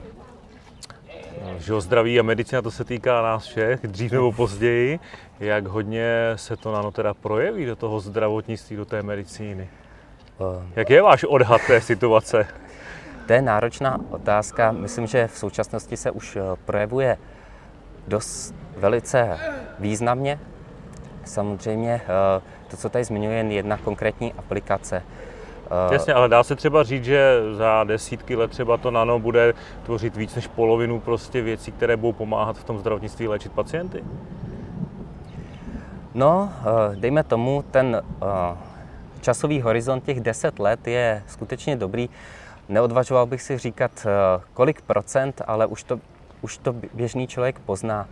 Že 1.57 1.73
o 1.73 1.81
zdraví 1.81 2.19
a 2.19 2.23
medicína 2.23 2.61
to 2.61 2.71
se 2.71 2.83
týká 2.83 3.21
nás 3.21 3.45
všech, 3.45 3.87
dřív 3.87 4.11
nebo 4.11 4.31
později. 4.31 4.99
Jak 5.39 5.67
hodně 5.67 6.33
se 6.35 6.57
to 6.57 6.71
nano 6.71 6.91
teda 6.91 7.13
projeví 7.13 7.65
do 7.65 7.75
toho 7.75 7.99
zdravotnictví, 7.99 8.75
do 8.75 8.85
té 8.85 9.03
medicíny? 9.03 9.69
Eh. 10.39 10.67
Jak 10.75 10.89
je 10.89 11.01
váš 11.01 11.23
odhad 11.23 11.61
té 11.67 11.81
situace? 11.81 12.47
To 13.27 13.33
je 13.33 13.41
náročná 13.41 13.97
otázka. 14.09 14.71
Myslím, 14.71 15.07
že 15.07 15.27
v 15.27 15.37
současnosti 15.37 15.97
se 15.97 16.11
už 16.11 16.35
eh, 16.35 16.41
projevuje 16.65 17.17
dost 18.07 18.55
velice 18.77 19.39
významně. 19.79 20.39
Samozřejmě 21.25 22.01
eh, 22.03 22.41
to, 22.67 22.77
co 22.77 22.89
tady 22.89 23.03
zmiňuje, 23.03 23.37
je 23.37 23.53
jedna 23.53 23.77
konkrétní 23.77 24.33
aplikace. 24.33 25.03
Eh, 25.71 25.93
Jasně, 25.93 26.13
ale 26.13 26.29
dá 26.29 26.43
se 26.43 26.55
třeba 26.55 26.83
říct, 26.83 27.05
že 27.05 27.41
za 27.51 27.83
desítky 27.83 28.35
let 28.35 28.51
třeba 28.51 28.77
to 28.77 28.91
nano 28.91 29.19
bude 29.19 29.53
tvořit 29.83 30.15
víc 30.15 30.35
než 30.35 30.47
polovinu 30.47 30.99
prostě 30.99 31.41
věcí, 31.41 31.71
které 31.71 31.97
budou 31.97 32.13
pomáhat 32.13 32.57
v 32.57 32.63
tom 32.63 32.79
zdravotnictví 32.79 33.27
léčit 33.27 33.51
pacienty? 33.51 34.03
No, 36.13 36.49
eh, 36.59 36.95
dejme 36.95 37.23
tomu, 37.23 37.63
ten 37.71 38.01
eh, 38.21 38.57
časový 39.21 39.61
horizont 39.61 40.03
těch 40.03 40.19
10 40.19 40.59
let 40.59 40.87
je 40.87 41.23
skutečně 41.27 41.75
dobrý. 41.75 42.09
Neodvažoval 42.69 43.25
bych 43.25 43.41
si 43.41 43.57
říkat, 43.57 44.07
kolik 44.53 44.81
procent, 44.81 45.41
ale 45.47 45.65
už 45.65 45.83
to, 45.83 45.99
už 46.41 46.57
to 46.57 46.73
běžný 46.93 47.27
člověk 47.27 47.59
pozná. 47.59 48.07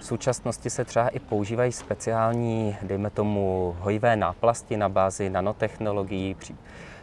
V 0.00 0.04
současnosti 0.04 0.70
se 0.70 0.84
třeba 0.84 1.08
i 1.08 1.18
používají 1.18 1.72
speciální, 1.72 2.76
dejme 2.82 3.10
tomu, 3.10 3.76
hojivé 3.80 4.16
náplasti 4.16 4.76
na 4.76 4.88
bázi 4.88 5.30
nanotechnologií, 5.30 6.34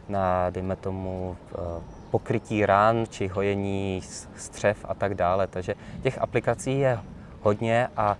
na, 0.10 0.50
dejme 0.50 0.75
tomu, 0.75 1.38
eh, 1.51 1.81
pokrytí 2.12 2.65
rán 2.65 3.05
či 3.10 3.27
hojení 3.27 4.01
střev 4.36 4.86
a 4.88 4.93
tak 4.93 5.13
dále. 5.13 5.48
Takže 5.48 5.75
těch 6.03 6.22
aplikací 6.22 6.79
je 6.79 7.00
hodně 7.41 7.88
a 7.98 8.17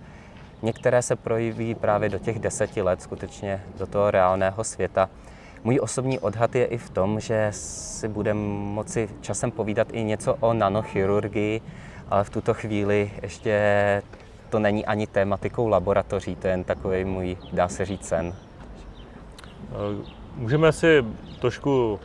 některé 0.62 1.02
se 1.02 1.16
projeví 1.16 1.74
právě 1.74 2.08
do 2.08 2.18
těch 2.18 2.38
deseti 2.38 2.82
let, 2.82 3.02
skutečně 3.02 3.62
do 3.78 3.86
toho 3.86 4.10
reálného 4.10 4.64
světa. 4.64 5.10
Můj 5.64 5.78
osobní 5.82 6.18
odhad 6.18 6.54
je 6.54 6.64
i 6.64 6.78
v 6.78 6.90
tom, 6.90 7.20
že 7.20 7.48
si 7.50 8.08
budeme 8.08 8.40
moci 8.74 9.08
časem 9.20 9.50
povídat 9.50 9.88
i 9.92 10.04
něco 10.04 10.34
o 10.40 10.52
nanochirurgii, 10.52 11.60
ale 12.08 12.24
v 12.24 12.30
tuto 12.30 12.54
chvíli 12.54 13.10
ještě 13.22 14.02
to 14.50 14.58
není 14.58 14.86
ani 14.86 15.06
tématikou 15.06 15.68
laboratoří, 15.68 16.36
to 16.36 16.46
je 16.46 16.52
jen 16.52 16.64
takový 16.64 17.04
můj, 17.04 17.36
dá 17.52 17.68
se 17.68 17.84
říct, 17.84 18.08
sen. 18.08 18.34
Můžeme 20.36 20.72
si 20.72 21.04
trošku 21.40 22.00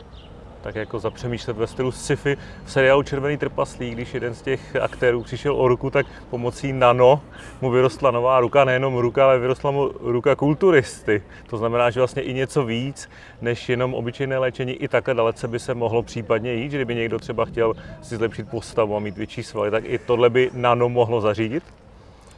tak 0.62 0.74
jako 0.74 0.98
zapřemýšlet 0.98 1.56
ve 1.56 1.66
stylu 1.66 1.92
sci-fi 1.92 2.36
v 2.64 2.72
seriálu 2.72 3.02
Červený 3.02 3.36
trpaslík, 3.36 3.94
když 3.94 4.14
jeden 4.14 4.34
z 4.34 4.42
těch 4.42 4.76
aktérů 4.76 5.22
přišel 5.22 5.56
o 5.56 5.68
ruku, 5.68 5.90
tak 5.90 6.06
pomocí 6.30 6.72
nano 6.72 7.20
mu 7.60 7.70
vyrostla 7.70 8.10
nová 8.10 8.40
ruka, 8.40 8.64
nejenom 8.64 8.96
ruka, 8.96 9.24
ale 9.24 9.38
vyrostla 9.38 9.70
mu 9.70 9.90
ruka 10.00 10.36
kulturisty. 10.36 11.22
To 11.46 11.56
znamená, 11.56 11.90
že 11.90 12.00
vlastně 12.00 12.22
i 12.22 12.34
něco 12.34 12.64
víc, 12.64 13.10
než 13.40 13.68
jenom 13.68 13.94
obyčejné 13.94 14.38
léčení, 14.38 14.72
i 14.72 14.88
takhle 14.88 15.14
dalece 15.14 15.48
by 15.48 15.58
se 15.58 15.74
mohlo 15.74 16.02
případně 16.02 16.54
jít, 16.54 16.70
že 16.70 16.78
kdyby 16.78 16.94
někdo 16.94 17.18
třeba 17.18 17.44
chtěl 17.44 17.74
si 18.02 18.16
zlepšit 18.16 18.50
postavu 18.50 18.96
a 18.96 19.00
mít 19.00 19.16
větší 19.16 19.42
svaly, 19.42 19.70
tak 19.70 19.84
i 19.86 19.98
tohle 19.98 20.30
by 20.30 20.50
nano 20.54 20.88
mohlo 20.88 21.20
zařídit? 21.20 21.62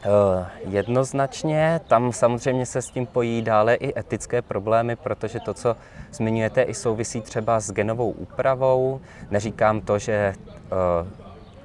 Eh, 0.04 0.46
jednoznačně, 0.68 1.80
tam 1.88 2.12
samozřejmě 2.12 2.66
se 2.66 2.82
s 2.82 2.90
tím 2.90 3.06
pojí 3.06 3.42
dále 3.42 3.74
i 3.74 3.98
etické 3.98 4.42
problémy, 4.42 4.96
protože 4.96 5.40
to, 5.40 5.54
co 5.54 5.76
zmiňujete, 6.12 6.62
i 6.62 6.74
souvisí 6.74 7.20
třeba 7.20 7.60
s 7.60 7.72
genovou 7.72 8.10
úpravou. 8.10 9.00
Neříkám 9.30 9.80
to, 9.80 9.98
že 9.98 10.12
eh, 10.12 10.34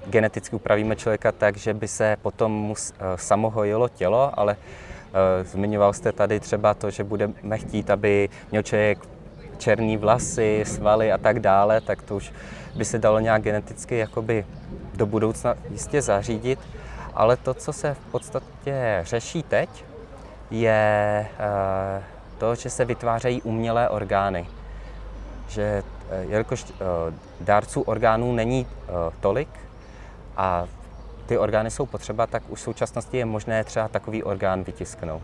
geneticky 0.06 0.56
upravíme 0.56 0.96
člověka 0.96 1.32
tak, 1.32 1.58
že 1.58 1.74
by 1.74 1.88
se 1.88 2.18
potom 2.22 2.52
mu 2.52 2.74
eh, 2.78 3.04
samohojilo 3.16 3.90
tělo, 3.90 4.40
ale 4.40 4.56
zmiňoval 5.44 5.94
jste 5.94 6.12
tady 6.12 6.40
třeba 6.40 6.74
to, 6.74 6.90
že 6.90 7.04
budeme 7.04 7.58
chtít, 7.58 7.90
aby 7.90 8.30
měl 8.52 8.64
člověk 8.64 9.00
černý 9.58 9.98
vlasy, 9.98 10.64
svaly 10.68 11.12
a 11.12 11.18
tak 11.18 11.40
dále, 11.40 11.82
tak 11.82 12.02
to 12.02 12.16
už 12.16 12.34
by 12.76 12.86
se 12.86 13.00
dalo 13.00 13.20
nějak 13.20 13.42
geneticky 13.42 13.98
jakoby 13.98 14.46
do 14.96 15.06
budoucna 15.06 15.56
jistě 15.70 16.02
zařídit 16.02 16.60
ale 17.18 17.38
to, 17.38 17.54
co 17.54 17.74
se 17.74 17.94
v 17.94 18.12
podstatě 18.12 19.02
řeší 19.04 19.44
teď, 19.44 19.70
je 20.52 21.28
eh, 21.40 22.04
to, 22.38 22.56
že 22.56 22.70
se 22.70 22.86
vytvářejí 22.86 23.42
umělé 23.42 23.90
orgány. 23.90 24.48
Že 25.50 25.84
eh, 26.10 26.24
jelikož 26.30 26.66
eh, 26.70 26.74
dárců 27.42 27.82
orgánů 27.82 28.34
není 28.34 28.68
tolik 29.20 29.50
a 30.38 30.66
ty 31.26 31.38
orgány 31.38 31.72
jsou 31.72 31.86
potřeba, 31.86 32.28
tak 32.28 32.44
už 32.50 32.60
v 32.60 32.64
současnosti 32.64 33.18
je 33.18 33.26
možné 33.26 33.64
třeba 33.64 33.88
takový 33.88 34.24
orgán 34.24 34.64
vytisknout. 34.64 35.22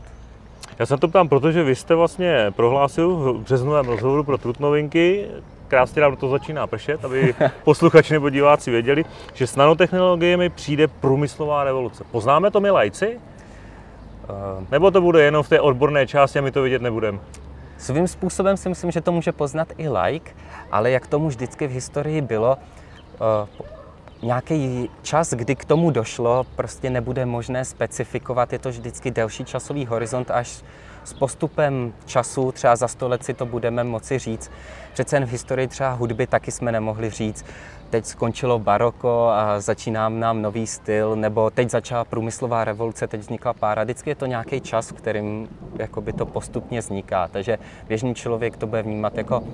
Já 0.80 0.86
se 0.86 0.98
to 0.98 1.08
ptám, 1.08 1.30
protože 1.30 1.64
vy 1.64 1.76
jste 1.76 1.96
vlastně 1.96 2.52
prohlásil 2.56 3.16
v 3.16 3.44
březnovém 3.44 3.86
rozhovoru 3.86 4.24
pro 4.24 4.38
Trutnovinky, 4.38 5.30
krásně 5.74 6.02
nám 6.02 6.16
to 6.16 6.30
začíná 6.30 6.68
pršet, 6.68 7.06
aby 7.06 7.36
posluchači 7.64 8.14
nebo 8.14 8.30
diváci 8.30 8.72
věděli, 8.72 9.06
že 9.34 9.48
s 9.48 9.56
nanotechnologiemi 9.56 10.50
přijde 10.50 10.88
průmyslová 10.88 11.64
revoluce. 11.64 12.04
Poznáme 12.12 12.52
to 12.52 12.60
my 12.60 12.70
lajci? 12.70 13.18
Uh, 13.18 14.66
nebo 14.72 14.92
to 14.92 15.02
bude 15.02 15.24
jenom 15.24 15.44
v 15.44 15.50
té 15.50 15.62
odborné 15.62 16.08
části 16.08 16.40
a 16.40 16.42
my 16.42 16.52
to 16.52 16.62
vidět 16.62 16.82
nebudeme? 16.82 17.20
Svým 17.78 18.08
způsobem 18.08 18.58
si 18.58 18.70
myslím, 18.70 18.92
že 18.92 19.02
to 19.02 19.12
může 19.12 19.32
poznat 19.32 19.68
i 19.78 19.90
like, 19.90 20.32
ale 20.72 20.92
jak 20.92 21.08
tomu 21.08 21.28
vždycky 21.28 21.68
v 21.68 21.72
historii 21.72 22.22
bylo, 22.22 22.58
uh, 23.58 23.66
nějaký 24.22 24.90
čas, 25.02 25.34
kdy 25.34 25.56
k 25.56 25.66
tomu 25.66 25.92
došlo, 25.92 26.46
prostě 26.56 26.90
nebude 26.90 27.26
možné 27.26 27.66
specifikovat. 27.66 28.54
Je 28.54 28.60
to 28.60 28.70
vždycky 28.70 29.12
delší 29.12 29.46
časový 29.46 29.86
horizont, 29.86 30.32
až 30.32 30.64
s 31.04 31.14
postupem 31.14 31.94
času, 32.06 32.52
třeba 32.52 32.76
za 32.76 32.88
sto 32.88 33.08
let 33.08 33.24
si 33.24 33.34
to 33.34 33.46
budeme 33.46 33.84
moci 33.84 34.20
říct. 34.20 34.52
Přece 34.94 35.16
jen 35.16 35.26
v 35.26 35.32
historii 35.32 35.68
třeba 35.68 35.92
hudby 35.92 36.28
taky 36.28 36.52
jsme 36.52 36.72
nemohli 36.72 37.10
říct, 37.10 37.46
teď 37.90 38.06
skončilo 38.06 38.60
baroko 38.60 39.30
a 39.30 39.60
začíná 39.60 40.10
nám 40.10 40.42
nový 40.42 40.68
styl, 40.68 41.16
nebo 41.16 41.50
teď 41.50 41.70
začala 41.70 42.06
průmyslová 42.06 42.64
revoluce, 42.64 43.08
teď 43.08 43.22
vznikla 43.22 43.54
pára. 43.54 43.84
Vždycky 43.84 44.10
je 44.10 44.16
to 44.16 44.26
nějaký 44.26 44.62
čas, 44.62 44.92
v 44.92 44.94
kterým 44.94 45.50
jakoby 45.80 46.14
to 46.14 46.26
postupně 46.26 46.80
vzniká. 46.80 47.28
Takže 47.28 47.58
běžný 47.88 48.16
člověk 48.16 48.58
to 48.58 48.68
bude 48.68 48.82
vnímat 48.82 49.18
jako 49.18 49.40
uh, 49.40 49.48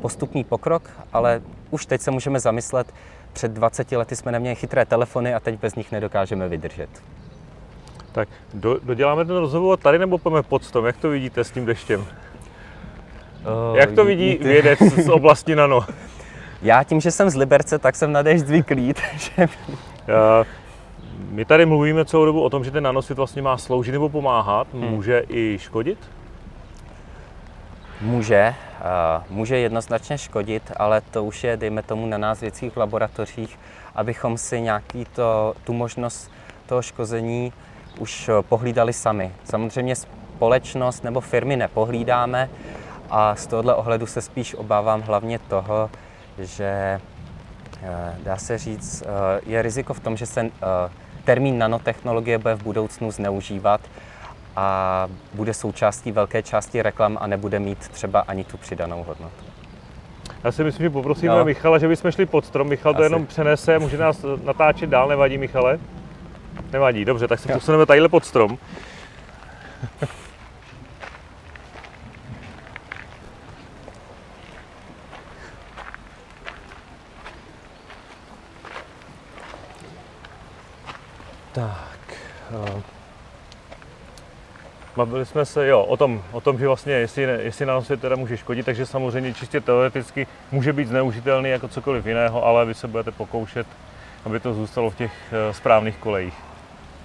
postupný 0.00 0.44
pokrok, 0.44 0.90
ale 1.12 1.42
už 1.70 1.86
teď 1.86 2.00
se 2.00 2.10
můžeme 2.10 2.40
zamyslet, 2.40 2.94
před 3.32 3.52
20 3.52 3.92
lety 3.92 4.16
jsme 4.16 4.32
neměli 4.32 4.56
chytré 4.56 4.84
telefony 4.84 5.34
a 5.34 5.40
teď 5.40 5.60
bez 5.60 5.74
nich 5.74 5.92
nedokážeme 5.92 6.48
vydržet. 6.48 6.88
Tak 8.16 8.28
do, 8.54 8.78
doděláme 8.82 9.24
ten 9.24 9.36
rozhovor 9.36 9.78
tady 9.78 9.98
nebo 9.98 10.18
pojďme 10.18 10.42
pod 10.42 10.64
strom? 10.64 10.86
Jak 10.86 10.96
to 10.96 11.08
vidíte 11.08 11.44
s 11.44 11.50
tím 11.50 11.66
deštěm? 11.66 12.00
Uh, 12.00 13.76
Jak 13.76 13.92
to 13.92 14.04
vidí 14.04 14.38
vědec 14.42 14.78
z 14.78 15.08
oblasti 15.08 15.56
nano? 15.56 15.80
Já 16.62 16.84
tím, 16.84 17.00
že 17.00 17.10
jsem 17.10 17.30
z 17.30 17.34
Liberce, 17.34 17.78
tak 17.78 17.96
jsem 17.96 18.12
na 18.12 18.22
déšť 18.22 18.44
zvyklý. 18.44 18.94
Takže... 19.10 19.48
My 21.30 21.44
tady 21.44 21.66
mluvíme 21.66 22.04
celou 22.04 22.24
dobu 22.24 22.42
o 22.42 22.50
tom, 22.50 22.64
že 22.64 22.70
ten 22.70 22.84
nanosvět 22.84 23.16
vlastně 23.16 23.42
má 23.42 23.58
sloužit 23.58 23.92
nebo 23.92 24.08
pomáhat. 24.08 24.66
Hmm. 24.72 24.82
Může 24.82 25.22
i 25.28 25.58
škodit? 25.60 25.98
Může, 28.00 28.54
může 29.30 29.58
jednoznačně 29.58 30.18
škodit, 30.18 30.72
ale 30.76 31.00
to 31.00 31.24
už 31.24 31.44
je, 31.44 31.56
dejme 31.56 31.82
tomu, 31.82 32.06
na 32.06 32.18
nás 32.18 32.40
věcích 32.40 32.72
v 32.72 32.76
laboratořích, 32.76 33.58
abychom 33.94 34.38
si 34.38 34.60
nějaký 34.60 35.04
to, 35.04 35.54
tu 35.64 35.72
možnost 35.72 36.30
toho 36.66 36.82
škození 36.82 37.52
už 37.98 38.30
pohlídali 38.48 38.92
sami. 38.92 39.32
Samozřejmě 39.44 39.96
společnost 39.96 41.04
nebo 41.04 41.20
firmy 41.20 41.56
nepohlídáme 41.56 42.48
a 43.10 43.36
z 43.36 43.46
tohohle 43.46 43.74
ohledu 43.74 44.06
se 44.06 44.22
spíš 44.22 44.54
obávám 44.54 45.00
hlavně 45.02 45.38
toho, 45.38 45.90
že 46.38 47.00
eh, 47.82 48.14
dá 48.24 48.36
se 48.36 48.58
říct, 48.58 49.02
eh, 49.02 49.40
je 49.46 49.62
riziko 49.62 49.94
v 49.94 50.00
tom, 50.00 50.16
že 50.16 50.26
se 50.26 50.40
eh, 50.40 50.50
termín 51.24 51.58
nanotechnologie 51.58 52.38
bude 52.38 52.54
v 52.54 52.62
budoucnu 52.62 53.10
zneužívat 53.10 53.80
a 54.56 55.08
bude 55.34 55.54
součástí 55.54 56.12
velké 56.12 56.42
části 56.42 56.82
reklam 56.82 57.18
a 57.20 57.26
nebude 57.26 57.58
mít 57.58 57.78
třeba 57.78 58.20
ani 58.20 58.44
tu 58.44 58.56
přidanou 58.56 59.04
hodnotu. 59.04 59.44
Já 60.44 60.52
si 60.52 60.64
myslím, 60.64 60.84
že 60.84 60.90
poprosíme 60.90 61.34
no. 61.34 61.44
Michala, 61.44 61.78
že 61.78 61.88
bychom 61.88 62.10
šli 62.10 62.26
pod 62.26 62.46
strom. 62.46 62.68
Michal 62.68 62.94
to 62.94 62.98
Asi. 62.98 63.06
jenom 63.06 63.26
přenese, 63.26 63.78
může 63.78 63.98
nás 63.98 64.24
natáčet 64.44 64.90
dál, 64.90 65.08
nevadí 65.08 65.38
Michale? 65.38 65.78
Nevadí, 66.72 67.04
dobře, 67.04 67.28
tak 67.28 67.40
se 67.40 67.52
posuneme 67.52 67.86
tadyhle 67.86 68.08
pod 68.08 68.24
strom. 68.24 68.58
tak. 81.52 81.98
Uh. 82.50 82.80
Bavili 84.96 85.26
jsme 85.26 85.44
se 85.44 85.68
jo, 85.68 85.82
o, 85.82 85.96
tom, 85.96 86.22
o 86.32 86.40
tom, 86.40 86.58
že 86.58 86.66
vlastně 86.66 86.92
jestli, 86.92 87.22
jestli 87.22 87.66
nanosvět 87.66 88.00
teda 88.00 88.16
může 88.16 88.36
škodit, 88.36 88.66
takže 88.66 88.86
samozřejmě 88.86 89.34
čistě 89.34 89.60
teoreticky 89.60 90.26
může 90.52 90.72
být 90.72 90.88
zneužitelný 90.88 91.50
jako 91.50 91.68
cokoliv 91.68 92.06
jiného, 92.06 92.44
ale 92.44 92.66
vy 92.66 92.74
se 92.74 92.88
budete 92.88 93.10
pokoušet, 93.10 93.66
aby 94.24 94.40
to 94.40 94.54
zůstalo 94.54 94.90
v 94.90 94.96
těch 94.96 95.12
uh, 95.12 95.52
správných 95.52 95.96
kolejích. 95.96 96.45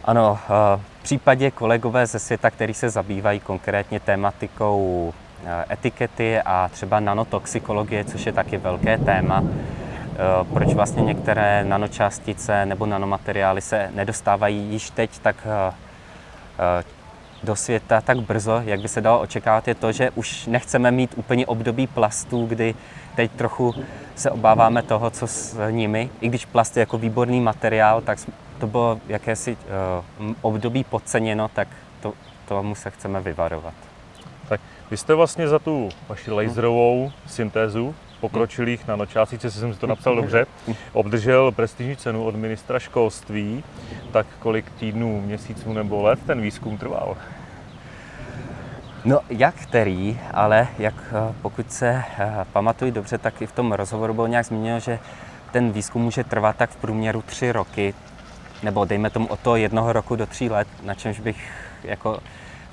Ano, 0.05 0.39
v 0.47 1.03
případě 1.03 1.51
kolegové 1.51 2.07
ze 2.07 2.19
světa, 2.19 2.49
který 2.49 2.73
se 2.73 2.89
zabývají 2.89 3.39
konkrétně 3.39 3.99
tématikou 3.99 5.13
etikety 5.69 6.41
a 6.41 6.69
třeba 6.73 6.99
nanotoxikologie, 6.99 8.05
což 8.05 8.25
je 8.25 8.31
taky 8.31 8.57
velké 8.57 8.97
téma, 8.97 9.43
proč 10.53 10.73
vlastně 10.73 11.03
některé 11.03 11.63
nanočástice 11.63 12.65
nebo 12.65 12.85
nanomateriály 12.85 13.61
se 13.61 13.89
nedostávají 13.95 14.57
již 14.57 14.89
teď 14.89 15.19
tak 15.19 15.35
do 17.43 17.55
světa 17.55 18.01
tak 18.01 18.21
brzo, 18.21 18.61
jak 18.65 18.81
by 18.81 18.87
se 18.87 19.01
dalo 19.01 19.19
očekávat, 19.19 19.67
je 19.67 19.75
to, 19.75 19.91
že 19.91 20.11
už 20.11 20.45
nechceme 20.45 20.91
mít 20.91 21.13
úplně 21.17 21.45
období 21.45 21.87
plastů, 21.87 22.45
kdy 22.45 22.75
teď 23.15 23.31
trochu 23.31 23.75
se 24.15 24.31
obáváme 24.31 24.81
toho, 24.81 25.09
co 25.09 25.27
s 25.27 25.69
nimi. 25.71 26.09
I 26.21 26.29
když 26.29 26.45
plast 26.45 26.77
je 26.77 26.81
jako 26.81 26.97
výborný 26.97 27.41
materiál, 27.41 28.01
tak 28.01 28.19
to 28.61 28.67
bylo 28.67 28.99
jakési 29.07 29.57
uh, 30.21 30.33
období 30.41 30.83
podceněno, 30.83 31.47
tak 31.47 31.67
to, 32.01 32.13
tomu 32.47 32.75
se 32.75 32.89
chceme 32.89 33.21
vyvarovat. 33.21 33.73
Tak 34.49 34.61
vy 34.91 34.97
jste 34.97 35.13
vlastně 35.13 35.47
za 35.47 35.59
tu 35.59 35.89
vaši 36.07 36.31
laserovou 36.31 37.11
syntézu 37.27 37.95
pokročilých 38.19 38.87
nanočástic, 38.87 39.43
jestli 39.43 39.59
jsem 39.59 39.73
si 39.73 39.79
to 39.79 39.87
napsal 39.87 40.15
dobře, 40.15 40.45
obdržel 40.93 41.51
prestižní 41.51 41.95
cenu 41.95 42.25
od 42.25 42.35
ministra 42.35 42.79
školství. 42.79 43.63
Tak 44.11 44.27
kolik 44.39 44.71
týdnů, 44.71 45.21
měsíců 45.21 45.73
nebo 45.73 46.01
let 46.01 46.19
ten 46.25 46.41
výzkum 46.41 46.77
trval? 46.77 47.17
No, 49.05 49.19
jak 49.29 49.55
který, 49.55 50.19
ale 50.33 50.67
jak 50.79 50.93
eh, 51.07 51.33
pokud 51.41 51.71
se 51.71 52.03
eh, 52.19 52.45
pamatuju 52.53 52.91
dobře, 52.91 53.17
tak 53.17 53.41
i 53.41 53.47
v 53.47 53.51
tom 53.51 53.71
rozhovoru 53.71 54.13
bylo 54.13 54.27
nějak 54.27 54.45
zmíněno, 54.45 54.79
že 54.79 54.99
ten 55.51 55.71
výzkum 55.71 56.01
může 56.01 56.23
trvat 56.23 56.55
tak 56.55 56.69
v 56.69 56.75
průměru 56.75 57.21
tři 57.21 57.51
roky, 57.51 57.93
nebo 58.63 58.85
dejme 58.85 59.09
tomu 59.09 59.27
od 59.27 59.39
toho 59.39 59.55
jednoho 59.55 59.93
roku 59.93 60.15
do 60.15 60.25
tří 60.25 60.49
let, 60.49 60.67
na 60.83 60.93
čemž 60.93 61.19
bych 61.19 61.51
jako 61.83 62.19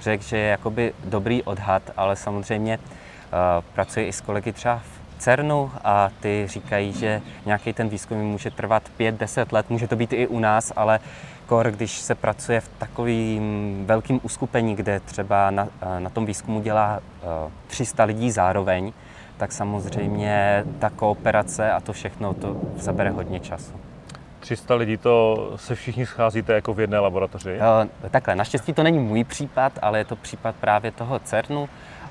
řekl, 0.00 0.24
že 0.24 0.38
je 0.38 0.48
jakoby 0.48 0.92
dobrý 1.04 1.42
odhad, 1.42 1.82
ale 1.96 2.16
samozřejmě 2.16 2.78
uh, 2.78 3.64
pracuji 3.74 4.06
i 4.06 4.12
s 4.12 4.20
kolegy 4.20 4.52
třeba 4.52 4.78
v 4.78 5.22
CERNu 5.22 5.70
a 5.84 6.10
ty 6.20 6.44
říkají, 6.48 6.92
že 6.92 7.22
nějaký 7.46 7.72
ten 7.72 7.88
výzkum 7.88 8.18
může 8.18 8.50
trvat 8.50 8.82
5-10 9.00 9.46
let, 9.52 9.70
může 9.70 9.88
to 9.88 9.96
být 9.96 10.12
i 10.12 10.26
u 10.26 10.38
nás, 10.38 10.72
ale 10.76 11.00
kor, 11.46 11.70
když 11.70 11.98
se 11.98 12.14
pracuje 12.14 12.60
v 12.60 12.68
takovým 12.68 13.84
velkým 13.86 14.20
uskupení, 14.22 14.76
kde 14.76 15.00
třeba 15.00 15.50
na, 15.50 15.68
na 15.98 16.10
tom 16.10 16.26
výzkumu 16.26 16.60
dělá 16.60 17.00
300 17.66 18.04
lidí 18.04 18.30
zároveň, 18.30 18.92
tak 19.36 19.52
samozřejmě 19.52 20.64
ta 20.78 20.90
kooperace 20.90 21.72
a 21.72 21.80
to 21.80 21.92
všechno 21.92 22.34
to 22.34 22.56
zabere 22.76 23.10
hodně 23.10 23.40
času. 23.40 23.87
300 24.40 24.74
lidí, 24.74 24.96
to 24.96 25.50
se 25.56 25.74
všichni 25.74 26.06
scházíte 26.06 26.52
jako 26.52 26.74
v 26.74 26.80
jedné 26.80 26.98
laboratoři? 26.98 27.58
Takhle, 28.10 28.34
naštěstí 28.34 28.72
to 28.72 28.82
není 28.82 28.98
můj 28.98 29.24
případ, 29.24 29.72
ale 29.82 29.98
je 29.98 30.04
to 30.04 30.16
případ 30.16 30.54
právě 30.60 30.90
toho 30.90 31.18
CERNu. 31.18 31.68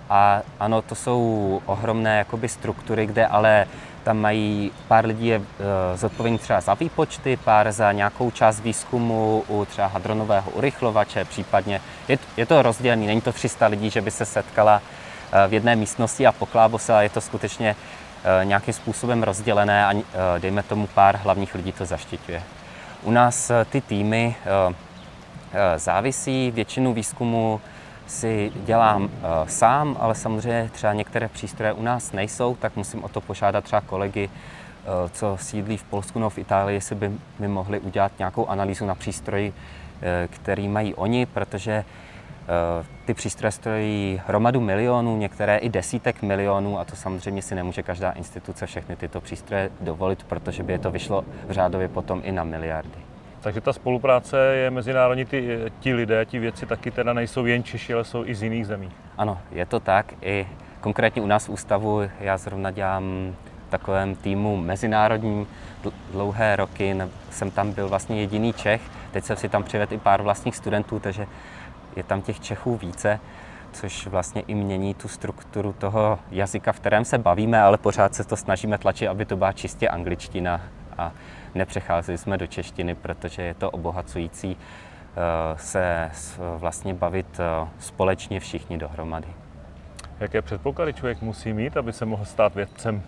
A 0.10 0.42
ano, 0.60 0.82
to 0.82 0.96
jsou 0.96 1.62
ohromné 1.66 2.18
jakoby, 2.18 2.50
struktury, 2.50 3.06
kde 3.06 3.28
ale 3.28 3.68
tam 4.04 4.18
mají 4.18 4.72
pár 4.88 5.06
lidí 5.06 5.28
je 5.28 5.38
uh, 5.38 5.46
zodpovědný 5.96 6.38
třeba 6.38 6.62
za 6.62 6.74
výpočty, 6.74 7.38
pár 7.44 7.72
za 7.72 7.92
nějakou 7.92 8.32
část 8.32 8.60
výzkumu 8.60 9.44
u 9.48 9.66
třeba 9.66 9.88
hadronového 9.88 10.52
urychlovače, 10.52 11.26
případně 11.26 11.82
je, 12.08 12.18
je 12.38 12.46
to 12.46 12.62
rozdělené, 12.62 13.06
není 13.06 13.22
to 13.22 13.32
300 13.32 13.68
lidí, 13.68 13.90
že 13.90 14.02
by 14.02 14.12
se 14.12 14.26
setkala 14.26 14.82
uh, 14.82 15.50
v 15.50 15.54
jedné 15.54 15.76
místnosti 15.76 16.28
a 16.28 16.32
poklábo 16.32 16.80
se, 16.80 16.94
ale 16.94 17.06
je 17.06 17.10
to 17.10 17.22
skutečně 17.22 17.76
nějakým 18.44 18.74
způsobem 18.74 19.24
rozdělené 19.24 19.86
a 19.86 19.94
uh, 19.94 20.02
dejme 20.38 20.63
tomu 20.63 20.88
pár 20.88 21.16
hlavních 21.16 21.56
lidí 21.56 21.72
to 21.72 21.86
zaštiťuje. 21.86 22.44
U 23.04 23.12
nás 23.12 23.50
uh, 23.50 23.56
ty 23.70 23.82
týmy 23.82 24.36
závisí, 25.76 26.52
většinu 26.52 26.94
výzkumu 26.94 27.62
si 28.08 28.52
dělám 28.56 29.10
sám, 29.48 29.98
ale 30.00 30.16
samozřejmě 30.16 30.70
třeba 30.74 30.94
některé 30.94 31.28
přístroje 31.28 31.74
u 31.74 31.82
nás 31.82 32.12
nejsou, 32.12 32.56
tak 32.56 32.76
musím 32.76 33.04
o 33.04 33.10
to 33.10 33.22
požádat 33.22 33.63
třeba 33.63 33.82
kolegy, 33.82 34.30
co 35.12 35.38
sídlí 35.42 35.78
v 35.78 35.84
Polsku 35.84 36.20
nebo 36.20 36.30
v 36.30 36.38
Itálii, 36.38 36.78
jestli 36.78 36.96
by 36.96 37.12
mi 37.40 37.48
mohli 37.48 37.80
udělat 37.80 38.12
nějakou 38.20 38.48
analýzu 38.48 38.86
na 38.86 38.96
přístroji, 38.96 39.54
který 40.30 40.68
mají 40.68 40.96
oni, 40.96 41.26
protože 41.26 41.86
ty 43.05 43.13
přístroje 43.13 43.51
stojí 43.51 44.21
hromadu 44.27 44.62
milionů, 44.62 45.17
některé 45.17 45.57
i 45.57 45.69
desítek 45.69 46.21
milionů 46.21 46.79
a 46.79 46.86
to 46.86 46.95
samozřejmě 46.95 47.41
si 47.41 47.55
nemůže 47.55 47.83
každá 47.83 48.12
instituce 48.12 48.65
všechny 48.65 48.95
tyto 48.95 49.21
přístroje 49.21 49.69
dovolit, 49.81 50.23
protože 50.23 50.63
by 50.63 50.73
je 50.73 50.79
to 50.79 50.91
vyšlo 50.91 51.25
v 51.47 51.51
řádově 51.51 51.88
potom 51.88 52.21
i 52.23 52.31
na 52.31 52.43
miliardy. 52.43 52.99
Takže 53.41 53.62
ta 53.62 53.73
spolupráce 53.73 54.38
je 54.38 54.71
mezinárodní, 54.71 55.25
ty, 55.25 55.60
ti 55.79 55.93
lidé, 55.93 56.25
ti 56.25 56.39
věci 56.39 56.65
taky 56.65 56.91
teda 56.91 57.13
nejsou 57.13 57.45
jen 57.45 57.63
Češi, 57.63 57.93
ale 57.93 58.03
jsou 58.03 58.25
i 58.25 58.36
z 58.36 58.43
jiných 58.43 58.67
zemí. 58.67 58.89
Ano, 59.17 59.39
je 59.51 59.65
to 59.65 59.79
tak. 59.79 60.13
I 60.21 60.47
konkrétně 60.81 61.21
u 61.21 61.27
nás 61.27 61.47
v 61.47 61.49
ústavu 61.49 62.01
já 62.19 62.38
zrovna 62.38 62.71
dělám 62.71 63.36
v 63.67 63.69
takovém 63.69 64.15
týmu 64.15 64.57
mezinárodní 64.57 65.47
dlouhé 66.12 66.55
roky. 66.55 66.95
Jsem 67.29 67.51
tam 67.51 67.71
byl 67.71 67.89
vlastně 67.89 68.19
jediný 68.19 68.53
Čech. 68.53 68.81
Teď 69.12 69.23
jsem 69.23 69.38
si 69.38 69.49
tam 69.49 69.63
přivedl 69.63 69.93
i 69.93 69.97
pár 69.97 70.21
vlastních 70.21 70.55
studentů, 70.55 70.99
takže 70.99 71.27
je 71.97 72.03
tam 72.03 72.21
těch 72.21 72.39
Čechů 72.39 72.77
více, 72.77 73.19
což 73.71 74.07
vlastně 74.07 74.41
i 74.41 74.55
mění 74.55 74.93
tu 74.93 75.07
strukturu 75.07 75.73
toho 75.73 76.19
jazyka, 76.31 76.71
v 76.71 76.79
kterém 76.79 77.05
se 77.05 77.17
bavíme, 77.17 77.62
ale 77.62 77.77
pořád 77.77 78.15
se 78.15 78.23
to 78.23 78.38
snažíme 78.38 78.77
tlačit, 78.77 79.07
aby 79.07 79.25
to 79.25 79.38
byla 79.38 79.51
čistě 79.51 79.88
angličtina. 79.88 80.62
A 80.97 81.12
nepřecházeli 81.55 82.17
jsme 82.17 82.38
do 82.38 82.47
češtiny, 82.47 82.95
protože 82.95 83.41
je 83.41 83.53
to 83.53 83.71
obohacující 83.71 84.57
eh, 84.57 85.57
se 85.57 86.12
vlastně 86.57 86.93
bavit 86.93 87.39
eh, 87.39 87.67
společně 87.79 88.39
všichni 88.39 88.77
dohromady. 88.77 89.27
Jaké 90.19 90.41
předpoklady 90.41 90.93
člověk 90.93 91.21
musí 91.21 91.53
mít, 91.53 91.77
aby 91.77 91.93
se 91.93 92.05
mohl 92.05 92.25
stát 92.25 92.55
vědcem? 92.55 93.01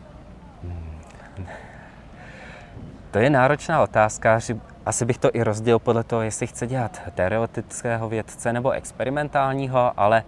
To 3.11 3.19
je 3.19 3.29
náročná 3.29 3.81
otázka. 3.81 4.39
Asi 4.85 5.05
bych 5.05 5.17
to 5.17 5.29
i 5.33 5.43
rozdělil 5.43 5.79
podle 5.79 6.03
toho, 6.03 6.21
jestli 6.21 6.47
chce 6.47 6.67
dělat 6.67 7.01
teoretického 7.15 8.09
vědce 8.09 8.53
nebo 8.53 8.71
experimentálního, 8.71 9.99
ale 9.99 10.23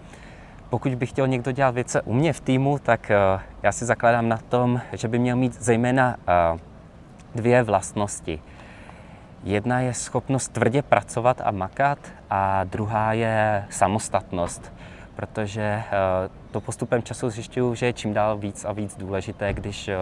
pokud 0.70 0.96
by 0.96 1.06
chtěl 1.06 1.28
někdo 1.28 1.52
dělat 1.52 1.72
vědce 1.72 2.02
u 2.02 2.14
mě 2.14 2.34
v 2.34 2.42
týmu, 2.42 2.80
tak 2.80 3.12
eh, 3.12 3.40
já 3.64 3.72
si 3.72 3.86
zakládám 3.86 4.30
na 4.30 4.38
tom, 4.38 4.82
že 4.94 5.08
by 5.08 5.20
měl 5.20 5.36
mít 5.36 5.54
zejména 5.54 6.16
dvě 7.36 7.64
vlastnosti. 7.64 8.42
Jedna 9.44 9.80
je 9.80 9.94
schopnost 9.94 10.48
tvrdě 10.54 10.82
pracovat 10.82 11.42
a 11.44 11.52
makat 11.52 12.00
a 12.30 12.64
druhá 12.64 13.14
je 13.14 13.66
samostatnost, 13.70 14.74
protože 15.16 15.62
eh, 15.62 15.84
to 16.52 16.62
postupem 16.62 17.04
času 17.04 17.30
zjišťuju, 17.30 17.76
že 17.76 17.86
je 17.86 17.94
čím 17.94 18.14
dál 18.14 18.38
víc 18.38 18.66
a 18.66 18.72
víc 18.72 18.98
důležité, 18.98 19.54
když 19.54 19.88
eh, 19.88 19.96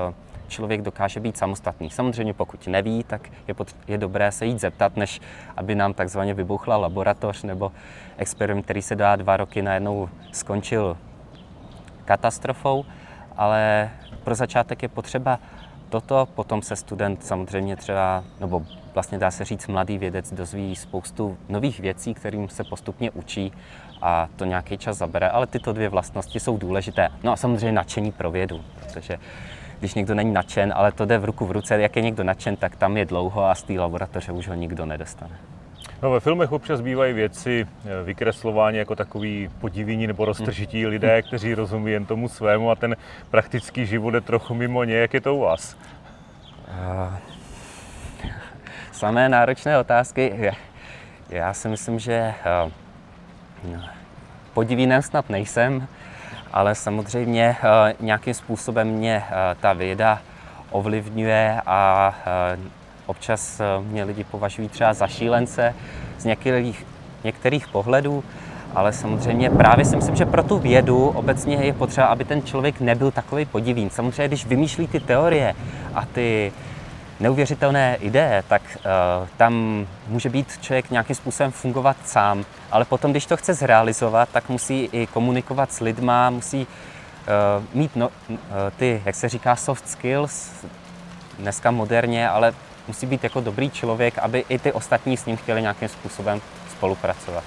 člověk 0.49 0.81
dokáže 0.81 1.19
být 1.19 1.37
samostatný. 1.37 1.89
Samozřejmě 1.89 2.33
pokud 2.33 2.67
neví, 2.67 3.03
tak 3.03 3.29
je, 3.47 3.53
pot, 3.53 3.75
je 3.87 3.97
dobré 3.97 4.31
se 4.31 4.45
jít 4.45 4.59
zeptat, 4.61 4.97
než 4.97 5.21
aby 5.57 5.75
nám 5.75 5.93
takzvaně 5.93 6.33
vybuchla 6.33 6.77
laboratoř 6.77 7.43
nebo 7.43 7.71
experiment, 8.17 8.65
který 8.65 8.81
se 8.81 8.95
dá 8.95 9.15
dva 9.15 9.37
roky 9.37 9.61
najednou 9.61 10.09
skončil 10.31 10.97
katastrofou, 12.05 12.85
ale 13.37 13.89
pro 14.23 14.35
začátek 14.35 14.83
je 14.83 14.89
potřeba 14.89 15.39
toto, 15.89 16.27
potom 16.35 16.61
se 16.61 16.75
student 16.75 17.25
samozřejmě 17.25 17.75
třeba, 17.75 18.23
nebo 18.39 18.63
vlastně 18.93 19.17
dá 19.17 19.31
se 19.31 19.45
říct 19.45 19.67
mladý 19.67 19.97
vědec 19.97 20.33
dozví 20.33 20.75
spoustu 20.75 21.37
nových 21.49 21.79
věcí, 21.79 22.13
kterým 22.13 22.49
se 22.49 22.63
postupně 22.63 23.11
učí 23.11 23.53
a 24.01 24.29
to 24.35 24.45
nějaký 24.45 24.77
čas 24.77 24.97
zabere, 24.97 25.29
ale 25.29 25.47
tyto 25.47 25.73
dvě 25.73 25.89
vlastnosti 25.89 26.39
jsou 26.39 26.57
důležité. 26.57 27.09
No 27.23 27.31
a 27.31 27.35
samozřejmě 27.35 27.71
nadšení 27.71 28.11
pro 28.11 28.31
vědu, 28.31 28.61
protože 28.79 29.19
když 29.79 29.93
někdo 29.93 30.15
není 30.15 30.33
nadšen, 30.33 30.73
ale 30.75 30.91
to 30.91 31.05
jde 31.05 31.17
v 31.17 31.25
ruku 31.25 31.45
v 31.45 31.51
ruce, 31.51 31.81
jak 31.81 31.95
je 31.95 32.01
někdo 32.01 32.23
nadšen, 32.23 32.55
tak 32.55 32.75
tam 32.75 32.97
je 32.97 33.05
dlouho 33.05 33.45
a 33.45 33.55
z 33.55 33.63
té 33.63 33.73
laboratoře 33.73 34.31
už 34.31 34.47
ho 34.47 34.53
nikdo 34.53 34.85
nedostane. 34.85 35.35
No, 36.01 36.11
ve 36.11 36.19
filmech 36.19 36.51
občas 36.51 36.81
bývají 36.81 37.13
věci 37.13 37.67
eh, 37.85 38.03
vykreslování 38.03 38.77
jako 38.77 38.95
takový 38.95 39.49
podivění 39.59 40.07
nebo 40.07 40.25
roztržití 40.25 40.81
hmm. 40.81 40.91
lidé, 40.91 41.21
kteří 41.21 41.53
rozumí 41.53 41.91
jen 41.91 42.05
tomu 42.05 42.27
svému 42.27 42.71
a 42.71 42.75
ten 42.75 42.95
praktický 43.29 43.85
život 43.85 44.13
je 44.13 44.21
trochu 44.21 44.53
mimo 44.53 44.83
ně. 44.83 44.95
Jak 44.95 45.13
je 45.13 45.21
to 45.21 45.35
u 45.35 45.39
vás? 45.39 45.77
Uh, 46.67 47.13
samé 48.91 49.29
náročné 49.29 49.79
otázky. 49.79 50.51
Já 51.29 51.53
si 51.53 51.67
myslím, 51.67 51.99
že 51.99 52.33
uh, 53.65 53.81
podivínem 54.53 55.01
snad 55.01 55.29
nejsem, 55.29 55.87
ale 56.53 56.75
samozřejmě 56.75 57.55
uh, 57.63 58.05
nějakým 58.05 58.33
způsobem 58.33 58.87
mě 58.87 59.23
uh, 59.27 59.61
ta 59.61 59.73
věda 59.73 60.19
ovlivňuje 60.71 61.61
a 61.65 62.13
Občas 63.09 63.59
eh, 63.59 63.63
mě 63.81 64.03
lidi 64.03 64.23
považují 64.23 64.69
třeba 64.69 64.93
za 64.93 65.07
šílence 65.07 65.75
z 66.17 66.25
některých, 66.25 66.85
některých 67.23 67.67
pohledů, 67.67 68.23
ale 68.75 68.93
samozřejmě 68.93 69.49
právě 69.49 69.85
si 69.85 69.95
myslím, 69.95 70.15
že 70.15 70.25
pro 70.25 70.43
tu 70.43 70.57
vědu 70.59 71.07
obecně 71.07 71.55
je 71.55 71.73
potřeba, 71.73 72.07
aby 72.07 72.25
ten 72.25 72.43
člověk 72.43 72.81
nebyl 72.81 73.11
takový 73.11 73.45
podivín. 73.45 73.89
Samozřejmě, 73.89 74.27
když 74.27 74.45
vymýšlí 74.45 74.87
ty 74.87 74.99
teorie 74.99 75.55
a 75.95 76.05
ty 76.05 76.51
neuvěřitelné 77.19 77.95
ideje, 77.95 78.43
tak 78.47 78.61
uh, 78.75 79.27
tam 79.37 79.85
může 80.07 80.29
být 80.29 80.57
člověk 80.61 80.91
nějakým 80.91 81.15
způsobem 81.15 81.51
fungovat 81.51 81.97
sám, 82.05 82.45
ale 82.71 82.85
potom, 82.85 83.11
když 83.11 83.25
to 83.25 83.37
chce 83.37 83.53
zrealizovat, 83.53 84.29
tak 84.31 84.49
musí 84.49 84.89
i 84.91 85.07
komunikovat 85.07 85.71
s 85.73 85.79
lidma, 85.79 86.29
musí 86.29 86.67
uh, 86.67 87.63
mít 87.73 87.95
no, 87.95 88.09
uh, 88.29 88.37
ty, 88.77 89.01
jak 89.05 89.15
se 89.15 89.29
říká, 89.29 89.55
soft 89.55 89.89
skills, 89.89 90.51
dneska 91.39 91.71
moderně, 91.71 92.29
ale 92.29 92.53
musí 92.87 93.05
být 93.05 93.23
jako 93.23 93.41
dobrý 93.41 93.69
člověk, 93.69 94.17
aby 94.17 94.45
i 94.49 94.59
ty 94.59 94.71
ostatní 94.71 95.17
s 95.17 95.25
ním 95.25 95.37
chtěli 95.37 95.61
nějakým 95.61 95.87
způsobem 95.87 96.41
spolupracovat. 96.71 97.43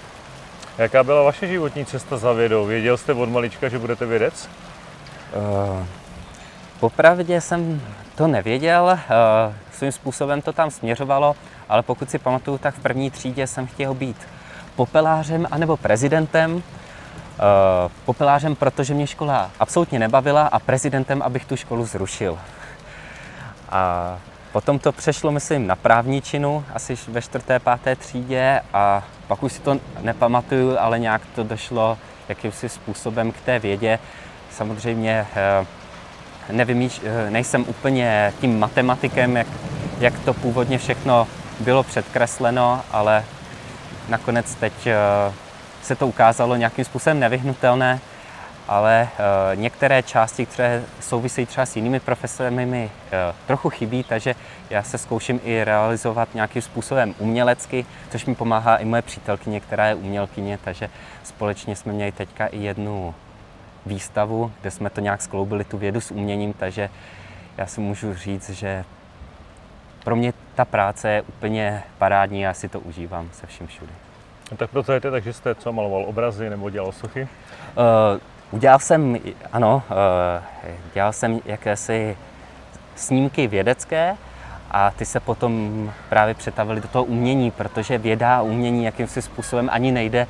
Jaká 0.78 1.04
byla 1.04 1.22
vaše 1.22 1.46
životní 1.46 1.84
cesta 1.84 2.16
za 2.16 2.32
vědou? 2.32 2.66
Věděl 2.66 2.96
jste 2.96 3.12
od 3.12 3.28
malička, 3.28 3.68
že 3.68 3.78
budete 3.78 4.06
vědec? 4.06 4.48
Uh, 5.36 5.86
popravdě 6.80 7.40
jsem 7.40 7.82
to 8.14 8.26
nevěděl, 8.26 8.98
uh, 9.46 9.54
svým 9.82 9.92
způsobem 9.92 10.42
to 10.42 10.52
tam 10.52 10.70
směřovalo, 10.70 11.36
ale 11.68 11.82
pokud 11.82 12.10
si 12.10 12.18
pamatuju, 12.18 12.58
tak 12.58 12.74
v 12.74 12.82
první 12.82 13.10
třídě 13.10 13.46
jsem 13.46 13.66
chtěl 13.66 13.94
být 13.94 14.16
popelářem 14.76 15.46
anebo 15.50 15.76
prezidentem. 15.76 16.54
Uh, 16.54 16.62
popelářem, 18.04 18.56
protože 18.56 18.94
mě 18.94 19.06
škola 19.06 19.50
absolutně 19.58 19.98
nebavila 19.98 20.46
a 20.46 20.58
prezidentem, 20.58 21.22
abych 21.22 21.44
tu 21.44 21.56
školu 21.56 21.86
zrušil. 21.86 22.38
A 23.68 24.18
Potom 24.52 24.78
to 24.78 24.92
přešlo, 24.92 25.32
myslím, 25.32 25.66
na 25.66 25.76
právničinu, 25.76 26.64
asi 26.74 26.98
ve 27.08 27.22
čtvrté, 27.22 27.58
páté 27.58 27.96
třídě 27.96 28.60
a 28.72 29.04
pak 29.26 29.42
už 29.42 29.52
si 29.52 29.60
to 29.60 29.80
nepamatuju, 30.00 30.78
ale 30.78 30.98
nějak 30.98 31.22
to 31.34 31.44
došlo 31.44 31.98
jakýmsi 32.28 32.68
způsobem 32.68 33.32
k 33.32 33.40
té 33.40 33.58
vědě. 33.58 33.98
Samozřejmě 34.50 35.26
eh, 35.34 35.66
nevymýš, 36.50 37.00
eh, 37.04 37.30
nejsem 37.30 37.64
úplně 37.68 38.32
tím 38.40 38.58
matematikem, 38.58 39.36
jak, 39.36 39.46
jak 40.00 40.18
to 40.18 40.34
původně 40.34 40.78
všechno 40.78 41.26
bylo 41.60 41.82
předkresleno, 41.82 42.80
ale 42.90 43.24
nakonec 44.08 44.54
teď 44.54 44.86
eh, 44.86 44.96
se 45.82 45.96
to 45.96 46.06
ukázalo 46.06 46.56
nějakým 46.56 46.84
způsobem 46.84 47.20
nevyhnutelné 47.20 48.00
ale 48.68 49.08
uh, 49.12 49.60
některé 49.60 50.02
části, 50.02 50.46
které 50.46 50.82
souvisejí 51.00 51.46
třeba 51.46 51.66
s 51.66 51.76
jinými 51.76 52.00
profesemi, 52.00 52.66
mi 52.66 52.90
trochu 53.46 53.70
chybí, 53.70 54.04
takže 54.04 54.34
já 54.70 54.82
se 54.82 54.98
zkouším 54.98 55.40
i 55.44 55.64
realizovat 55.64 56.34
nějakým 56.34 56.62
způsobem 56.62 57.14
umělecky, 57.18 57.86
což 58.10 58.26
mi 58.26 58.34
pomáhá 58.34 58.76
i 58.76 58.84
moje 58.84 59.02
přítelkyně, 59.02 59.60
která 59.60 59.86
je 59.86 59.94
umělkyně, 59.94 60.58
takže 60.64 60.90
společně 61.22 61.76
jsme 61.76 61.92
měli 61.92 62.12
teďka 62.12 62.46
i 62.46 62.58
jednu 62.58 63.14
výstavu, 63.86 64.52
kde 64.60 64.70
jsme 64.70 64.90
to 64.90 65.00
nějak 65.00 65.22
skloubili 65.22 65.64
tu 65.64 65.78
vědu 65.78 66.00
s 66.00 66.10
uměním, 66.10 66.52
takže 66.52 66.90
já 67.56 67.66
si 67.66 67.80
můžu 67.80 68.14
říct, 68.14 68.50
že 68.50 68.84
pro 70.04 70.16
mě 70.16 70.32
ta 70.54 70.64
práce 70.64 71.10
je 71.10 71.22
úplně 71.22 71.82
parádní, 71.98 72.40
já 72.40 72.54
si 72.54 72.68
to 72.68 72.80
užívám 72.80 73.28
se 73.32 73.46
vším 73.46 73.66
všude. 73.66 73.92
Tak 74.56 74.70
proto 74.70 74.92
je 74.92 75.00
to 75.00 75.10
tak, 75.10 75.24
že 75.24 75.32
jste 75.32 75.54
co 75.54 75.72
maloval 75.72 76.04
obrazy 76.04 76.50
nebo 76.50 76.70
dělal 76.70 76.92
sochy? 76.92 77.28
Uh, 77.76 78.20
Udělal 78.52 78.78
jsem, 78.78 79.18
ano, 79.52 79.82
eh, 80.64 80.72
dělal 80.94 81.12
jsem 81.12 81.40
jakési 81.44 82.16
snímky 82.94 83.46
vědecké 83.46 84.16
a 84.70 84.90
ty 84.90 85.04
se 85.04 85.20
potom 85.20 85.92
právě 86.08 86.34
přetavily 86.34 86.80
do 86.80 86.88
toho 86.88 87.04
umění, 87.04 87.50
protože 87.50 87.98
věda 87.98 88.36
a 88.36 88.42
umění 88.42 88.84
jakýmsi 88.84 89.22
způsobem 89.22 89.68
ani 89.72 89.92
nejde 89.92 90.26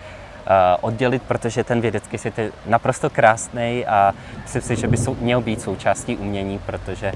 oddělit, 0.81 1.22
protože 1.22 1.64
ten 1.64 1.81
vědecký 1.81 2.18
svět 2.18 2.38
je 2.38 2.52
naprosto 2.66 3.11
krásný 3.11 3.87
a 3.87 4.14
myslím 4.42 4.62
si, 4.62 4.76
že 4.76 4.88
by 4.88 4.96
měl 5.20 5.40
být 5.40 5.61
součástí 5.61 6.16
umění, 6.16 6.59
protože 6.59 7.07
eh, 7.07 7.14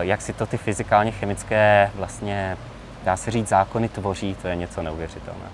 jak 0.00 0.22
si 0.22 0.32
to 0.32 0.46
ty 0.46 0.56
fyzikálně 0.56 1.10
chemické 1.10 1.90
vlastně, 1.94 2.56
dá 3.04 3.16
se 3.16 3.30
říct, 3.30 3.48
zákony 3.48 3.88
tvoří, 3.88 4.36
to 4.42 4.48
je 4.48 4.56
něco 4.56 4.82
neuvěřitelného. 4.82 5.50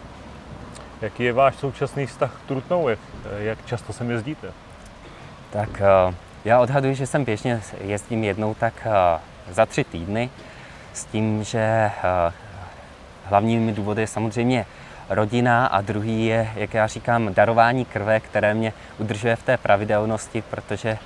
Jaký 1.00 1.22
je 1.22 1.32
váš 1.32 1.56
současný 1.56 2.06
vztah 2.06 2.40
k 2.44 2.48
Trutnou? 2.48 2.88
Jak, 2.88 2.98
jak 3.38 3.66
často 3.66 3.92
sem 3.92 4.10
jezdíte? 4.10 4.52
Tak 5.50 5.80
eh, 5.80 6.14
já 6.44 6.60
odhaduji, 6.60 6.94
že 6.94 7.06
sem 7.06 7.24
běžně 7.24 7.60
jezdím 7.80 8.24
jednou 8.24 8.54
tak 8.54 8.74
eh, 8.84 9.20
za 9.52 9.66
tři 9.66 9.84
týdny 9.84 10.30
s 10.92 11.04
tím, 11.04 11.44
že 11.44 11.58
eh, 11.58 12.32
hlavními 13.24 13.72
důvody 13.72 14.02
je 14.02 14.06
samozřejmě 14.06 14.66
rodina 15.14 15.66
a 15.66 15.80
druhý 15.80 16.26
je, 16.26 16.50
jak 16.54 16.74
já 16.74 16.86
říkám, 16.86 17.34
darování 17.34 17.84
krve, 17.84 18.20
které 18.20 18.54
mě 18.54 18.72
udržuje 18.98 19.36
v 19.36 19.42
té 19.42 19.56
pravidelnosti, 19.56 20.42
protože 20.42 20.98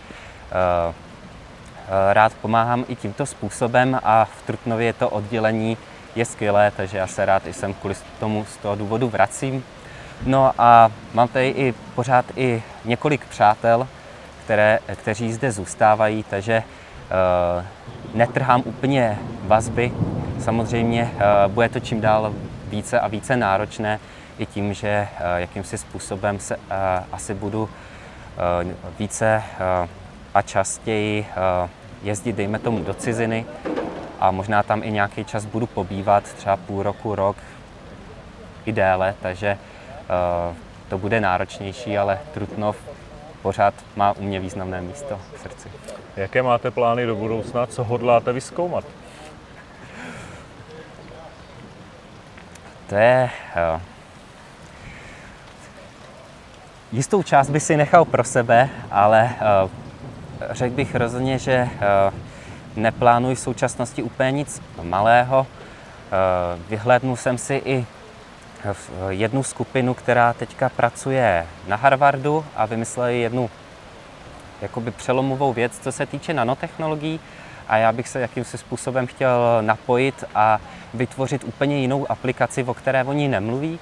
rád 2.12 2.32
pomáhám 2.34 2.84
i 2.88 2.96
tímto 2.96 3.26
způsobem 3.26 4.00
a 4.04 4.24
v 4.24 4.42
Trutnově 4.46 4.92
to 4.92 5.08
oddělení 5.08 5.76
je 6.14 6.24
skvělé, 6.24 6.72
takže 6.76 6.98
já 6.98 7.06
se 7.06 7.24
rád 7.24 7.46
i 7.46 7.52
sem 7.52 7.74
kvůli 7.74 7.94
tomu 8.20 8.44
z 8.44 8.56
toho 8.56 8.76
důvodu 8.76 9.08
vracím. 9.08 9.64
No 10.26 10.52
a 10.58 10.90
mám 11.14 11.28
tady 11.28 11.48
i 11.48 11.74
pořád 11.94 12.24
i 12.36 12.62
několik 12.84 13.26
přátel, 13.26 13.88
které, 14.44 14.78
kteří 14.94 15.32
zde 15.32 15.52
zůstávají, 15.52 16.24
takže 16.30 16.62
uh, 16.62 17.64
netrhám 18.14 18.62
úplně 18.64 19.18
vazby. 19.42 19.92
Samozřejmě 20.40 21.10
uh, 21.14 21.52
bude 21.52 21.68
to 21.68 21.80
čím 21.80 22.00
dál 22.00 22.34
více 22.66 23.00
a 23.00 23.08
více 23.08 23.36
náročné 23.36 24.00
i 24.38 24.46
tím, 24.46 24.74
že 24.74 25.08
uh, 25.12 25.36
jakýmsi 25.36 25.78
způsobem 25.78 26.38
se 26.38 26.56
uh, 26.56 26.62
asi 27.12 27.34
budu 27.34 27.62
uh, 27.62 27.68
více 28.98 29.42
a 30.34 30.42
častěji 30.42 31.26
jezdit, 32.02 32.36
dejme 32.36 32.58
tomu, 32.58 32.84
do 32.84 32.94
ciziny 32.94 33.46
a 34.20 34.30
možná 34.30 34.62
tam 34.62 34.82
i 34.82 34.90
nějaký 34.90 35.24
čas 35.24 35.44
budu 35.44 35.66
pobývat, 35.66 36.24
třeba 36.24 36.56
půl 36.56 36.82
roku, 36.82 37.14
rok 37.14 37.36
i 38.64 38.72
déle, 38.72 39.14
takže 39.22 39.58
to 40.88 40.98
bude 40.98 41.20
náročnější, 41.20 41.98
ale 41.98 42.18
Trutnov 42.34 42.76
pořád 43.42 43.74
má 43.96 44.12
u 44.12 44.22
mě 44.22 44.40
významné 44.40 44.82
místo 44.82 45.20
v 45.36 45.40
srdci. 45.40 45.68
Jaké 46.16 46.42
máte 46.42 46.70
plány 46.70 47.06
do 47.06 47.16
budoucna? 47.16 47.66
Co 47.66 47.84
hodláte 47.84 48.32
vyskoumat? 48.32 48.84
To 52.86 52.94
je... 52.94 53.30
Uh, 53.74 53.80
jistou 56.92 57.22
část 57.22 57.50
by 57.50 57.60
si 57.60 57.76
nechal 57.76 58.04
pro 58.04 58.24
sebe, 58.24 58.68
ale 58.90 59.30
uh, 59.64 59.70
řekl 60.50 60.74
bych 60.74 60.94
rozhodně, 60.94 61.38
že 61.38 61.68
uh, 61.72 62.14
neplánuji 62.76 63.36
v 63.36 63.40
současnosti 63.40 64.02
úplně 64.02 64.32
nic 64.32 64.62
malého. 64.82 65.46
vyhlédnul 66.68 67.16
jsem 67.16 67.38
si 67.38 67.62
i 67.64 67.86
jednu 69.08 69.42
skupinu, 69.42 69.94
která 69.94 70.32
teďka 70.32 70.68
pracuje 70.68 71.46
na 71.68 71.76
Harvardu 71.76 72.44
a 72.56 72.66
vymysleli 72.66 73.20
jednu 73.20 73.50
jakoby 74.62 74.90
přelomovou 74.90 75.52
věc, 75.52 75.78
co 75.78 75.92
se 75.92 76.06
týče 76.06 76.34
nanotechnologií 76.34 77.20
a 77.68 77.76
já 77.76 77.92
bych 77.92 78.08
se 78.08 78.20
jakýmsi 78.20 78.58
způsobem 78.58 79.06
chtěl 79.06 79.58
napojit 79.60 80.24
a 80.34 80.60
vytvořit 80.94 81.44
úplně 81.44 81.78
jinou 81.78 82.10
aplikaci, 82.10 82.64
o 82.64 82.74
které 82.74 83.04
oni 83.04 83.28
nemluví, 83.28 83.78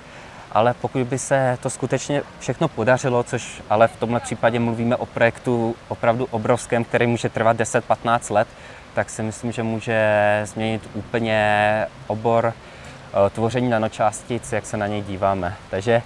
ale 0.52 0.74
pokud 0.74 1.06
by 1.06 1.18
se 1.18 1.58
to 1.62 1.70
skutečně 1.70 2.22
všechno 2.38 2.68
podařilo, 2.68 3.22
což 3.22 3.62
ale 3.70 3.88
v 3.88 3.96
tomhle 3.96 4.20
případě 4.20 4.60
mluvíme 4.60 4.96
o 4.96 5.06
projektu 5.06 5.76
opravdu 5.88 6.28
obrovském, 6.30 6.84
který 6.84 7.06
může 7.06 7.28
trvat 7.28 7.56
10-15 7.56 8.34
let, 8.34 8.48
tak 8.94 9.10
si 9.10 9.22
myslím, 9.22 9.52
že 9.52 9.62
může 9.62 10.40
změnit 10.44 10.90
úplně 10.94 11.86
obor 12.06 12.52
eh, 12.54 13.30
tvoření 13.30 13.68
nanočástic, 13.68 14.52
jak 14.52 14.66
se 14.66 14.76
na 14.76 14.86
něj 14.86 15.02
díváme. 15.02 15.56
Takže 15.70 16.02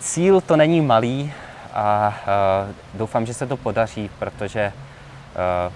cíl 0.00 0.40
to 0.40 0.56
není 0.56 0.80
malý 0.80 1.32
a 1.74 2.18
eh, 2.22 2.72
doufám, 2.94 3.26
že 3.26 3.34
se 3.34 3.46
to 3.46 3.56
podaří, 3.56 4.10
protože 4.18 4.60
eh, 4.60 5.72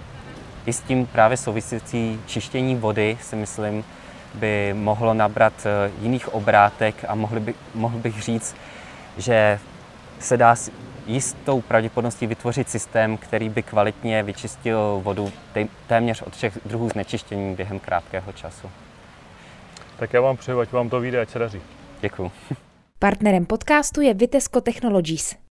i 0.66 0.72
s 0.72 0.80
tím 0.80 1.06
právě 1.06 1.36
souvisící 1.36 2.20
čištění 2.26 2.76
vody 2.76 3.18
si 3.20 3.36
myslím, 3.36 3.84
by 4.34 4.74
mohlo 4.74 5.14
nabrat 5.14 5.66
eh, 5.66 5.90
jiných 6.00 6.34
obrátek 6.34 7.04
a 7.08 7.14
mohl, 7.14 7.40
by, 7.40 7.54
mohl 7.74 7.98
bych 7.98 8.22
říct, 8.22 8.56
že 9.16 9.60
se 10.18 10.36
dá 10.36 10.56
s 10.56 10.70
jistou 11.06 11.60
pravděpodobností 11.60 12.26
vytvořit 12.26 12.70
systém, 12.70 13.16
který 13.16 13.48
by 13.48 13.62
kvalitně 13.62 14.22
vyčistil 14.22 15.00
vodu 15.04 15.32
téměř 15.86 16.22
od 16.22 16.36
všech 16.36 16.58
druhů 16.64 16.88
znečištění 16.88 17.54
během 17.54 17.80
krátkého 17.80 18.32
času. 18.32 18.70
Tak 19.96 20.12
já 20.12 20.20
vám 20.20 20.36
přeju, 20.36 20.60
ať 20.60 20.72
vám 20.72 20.90
to 20.90 21.00
vyjde, 21.00 21.20
ať 21.20 21.30
se 21.30 21.38
daří. 21.38 21.60
Děkuji. 22.00 22.30
Partnerem 22.98 23.46
podcastu 23.46 24.00
je 24.00 24.14
Vitesco 24.14 24.60
Technologies. 24.60 25.47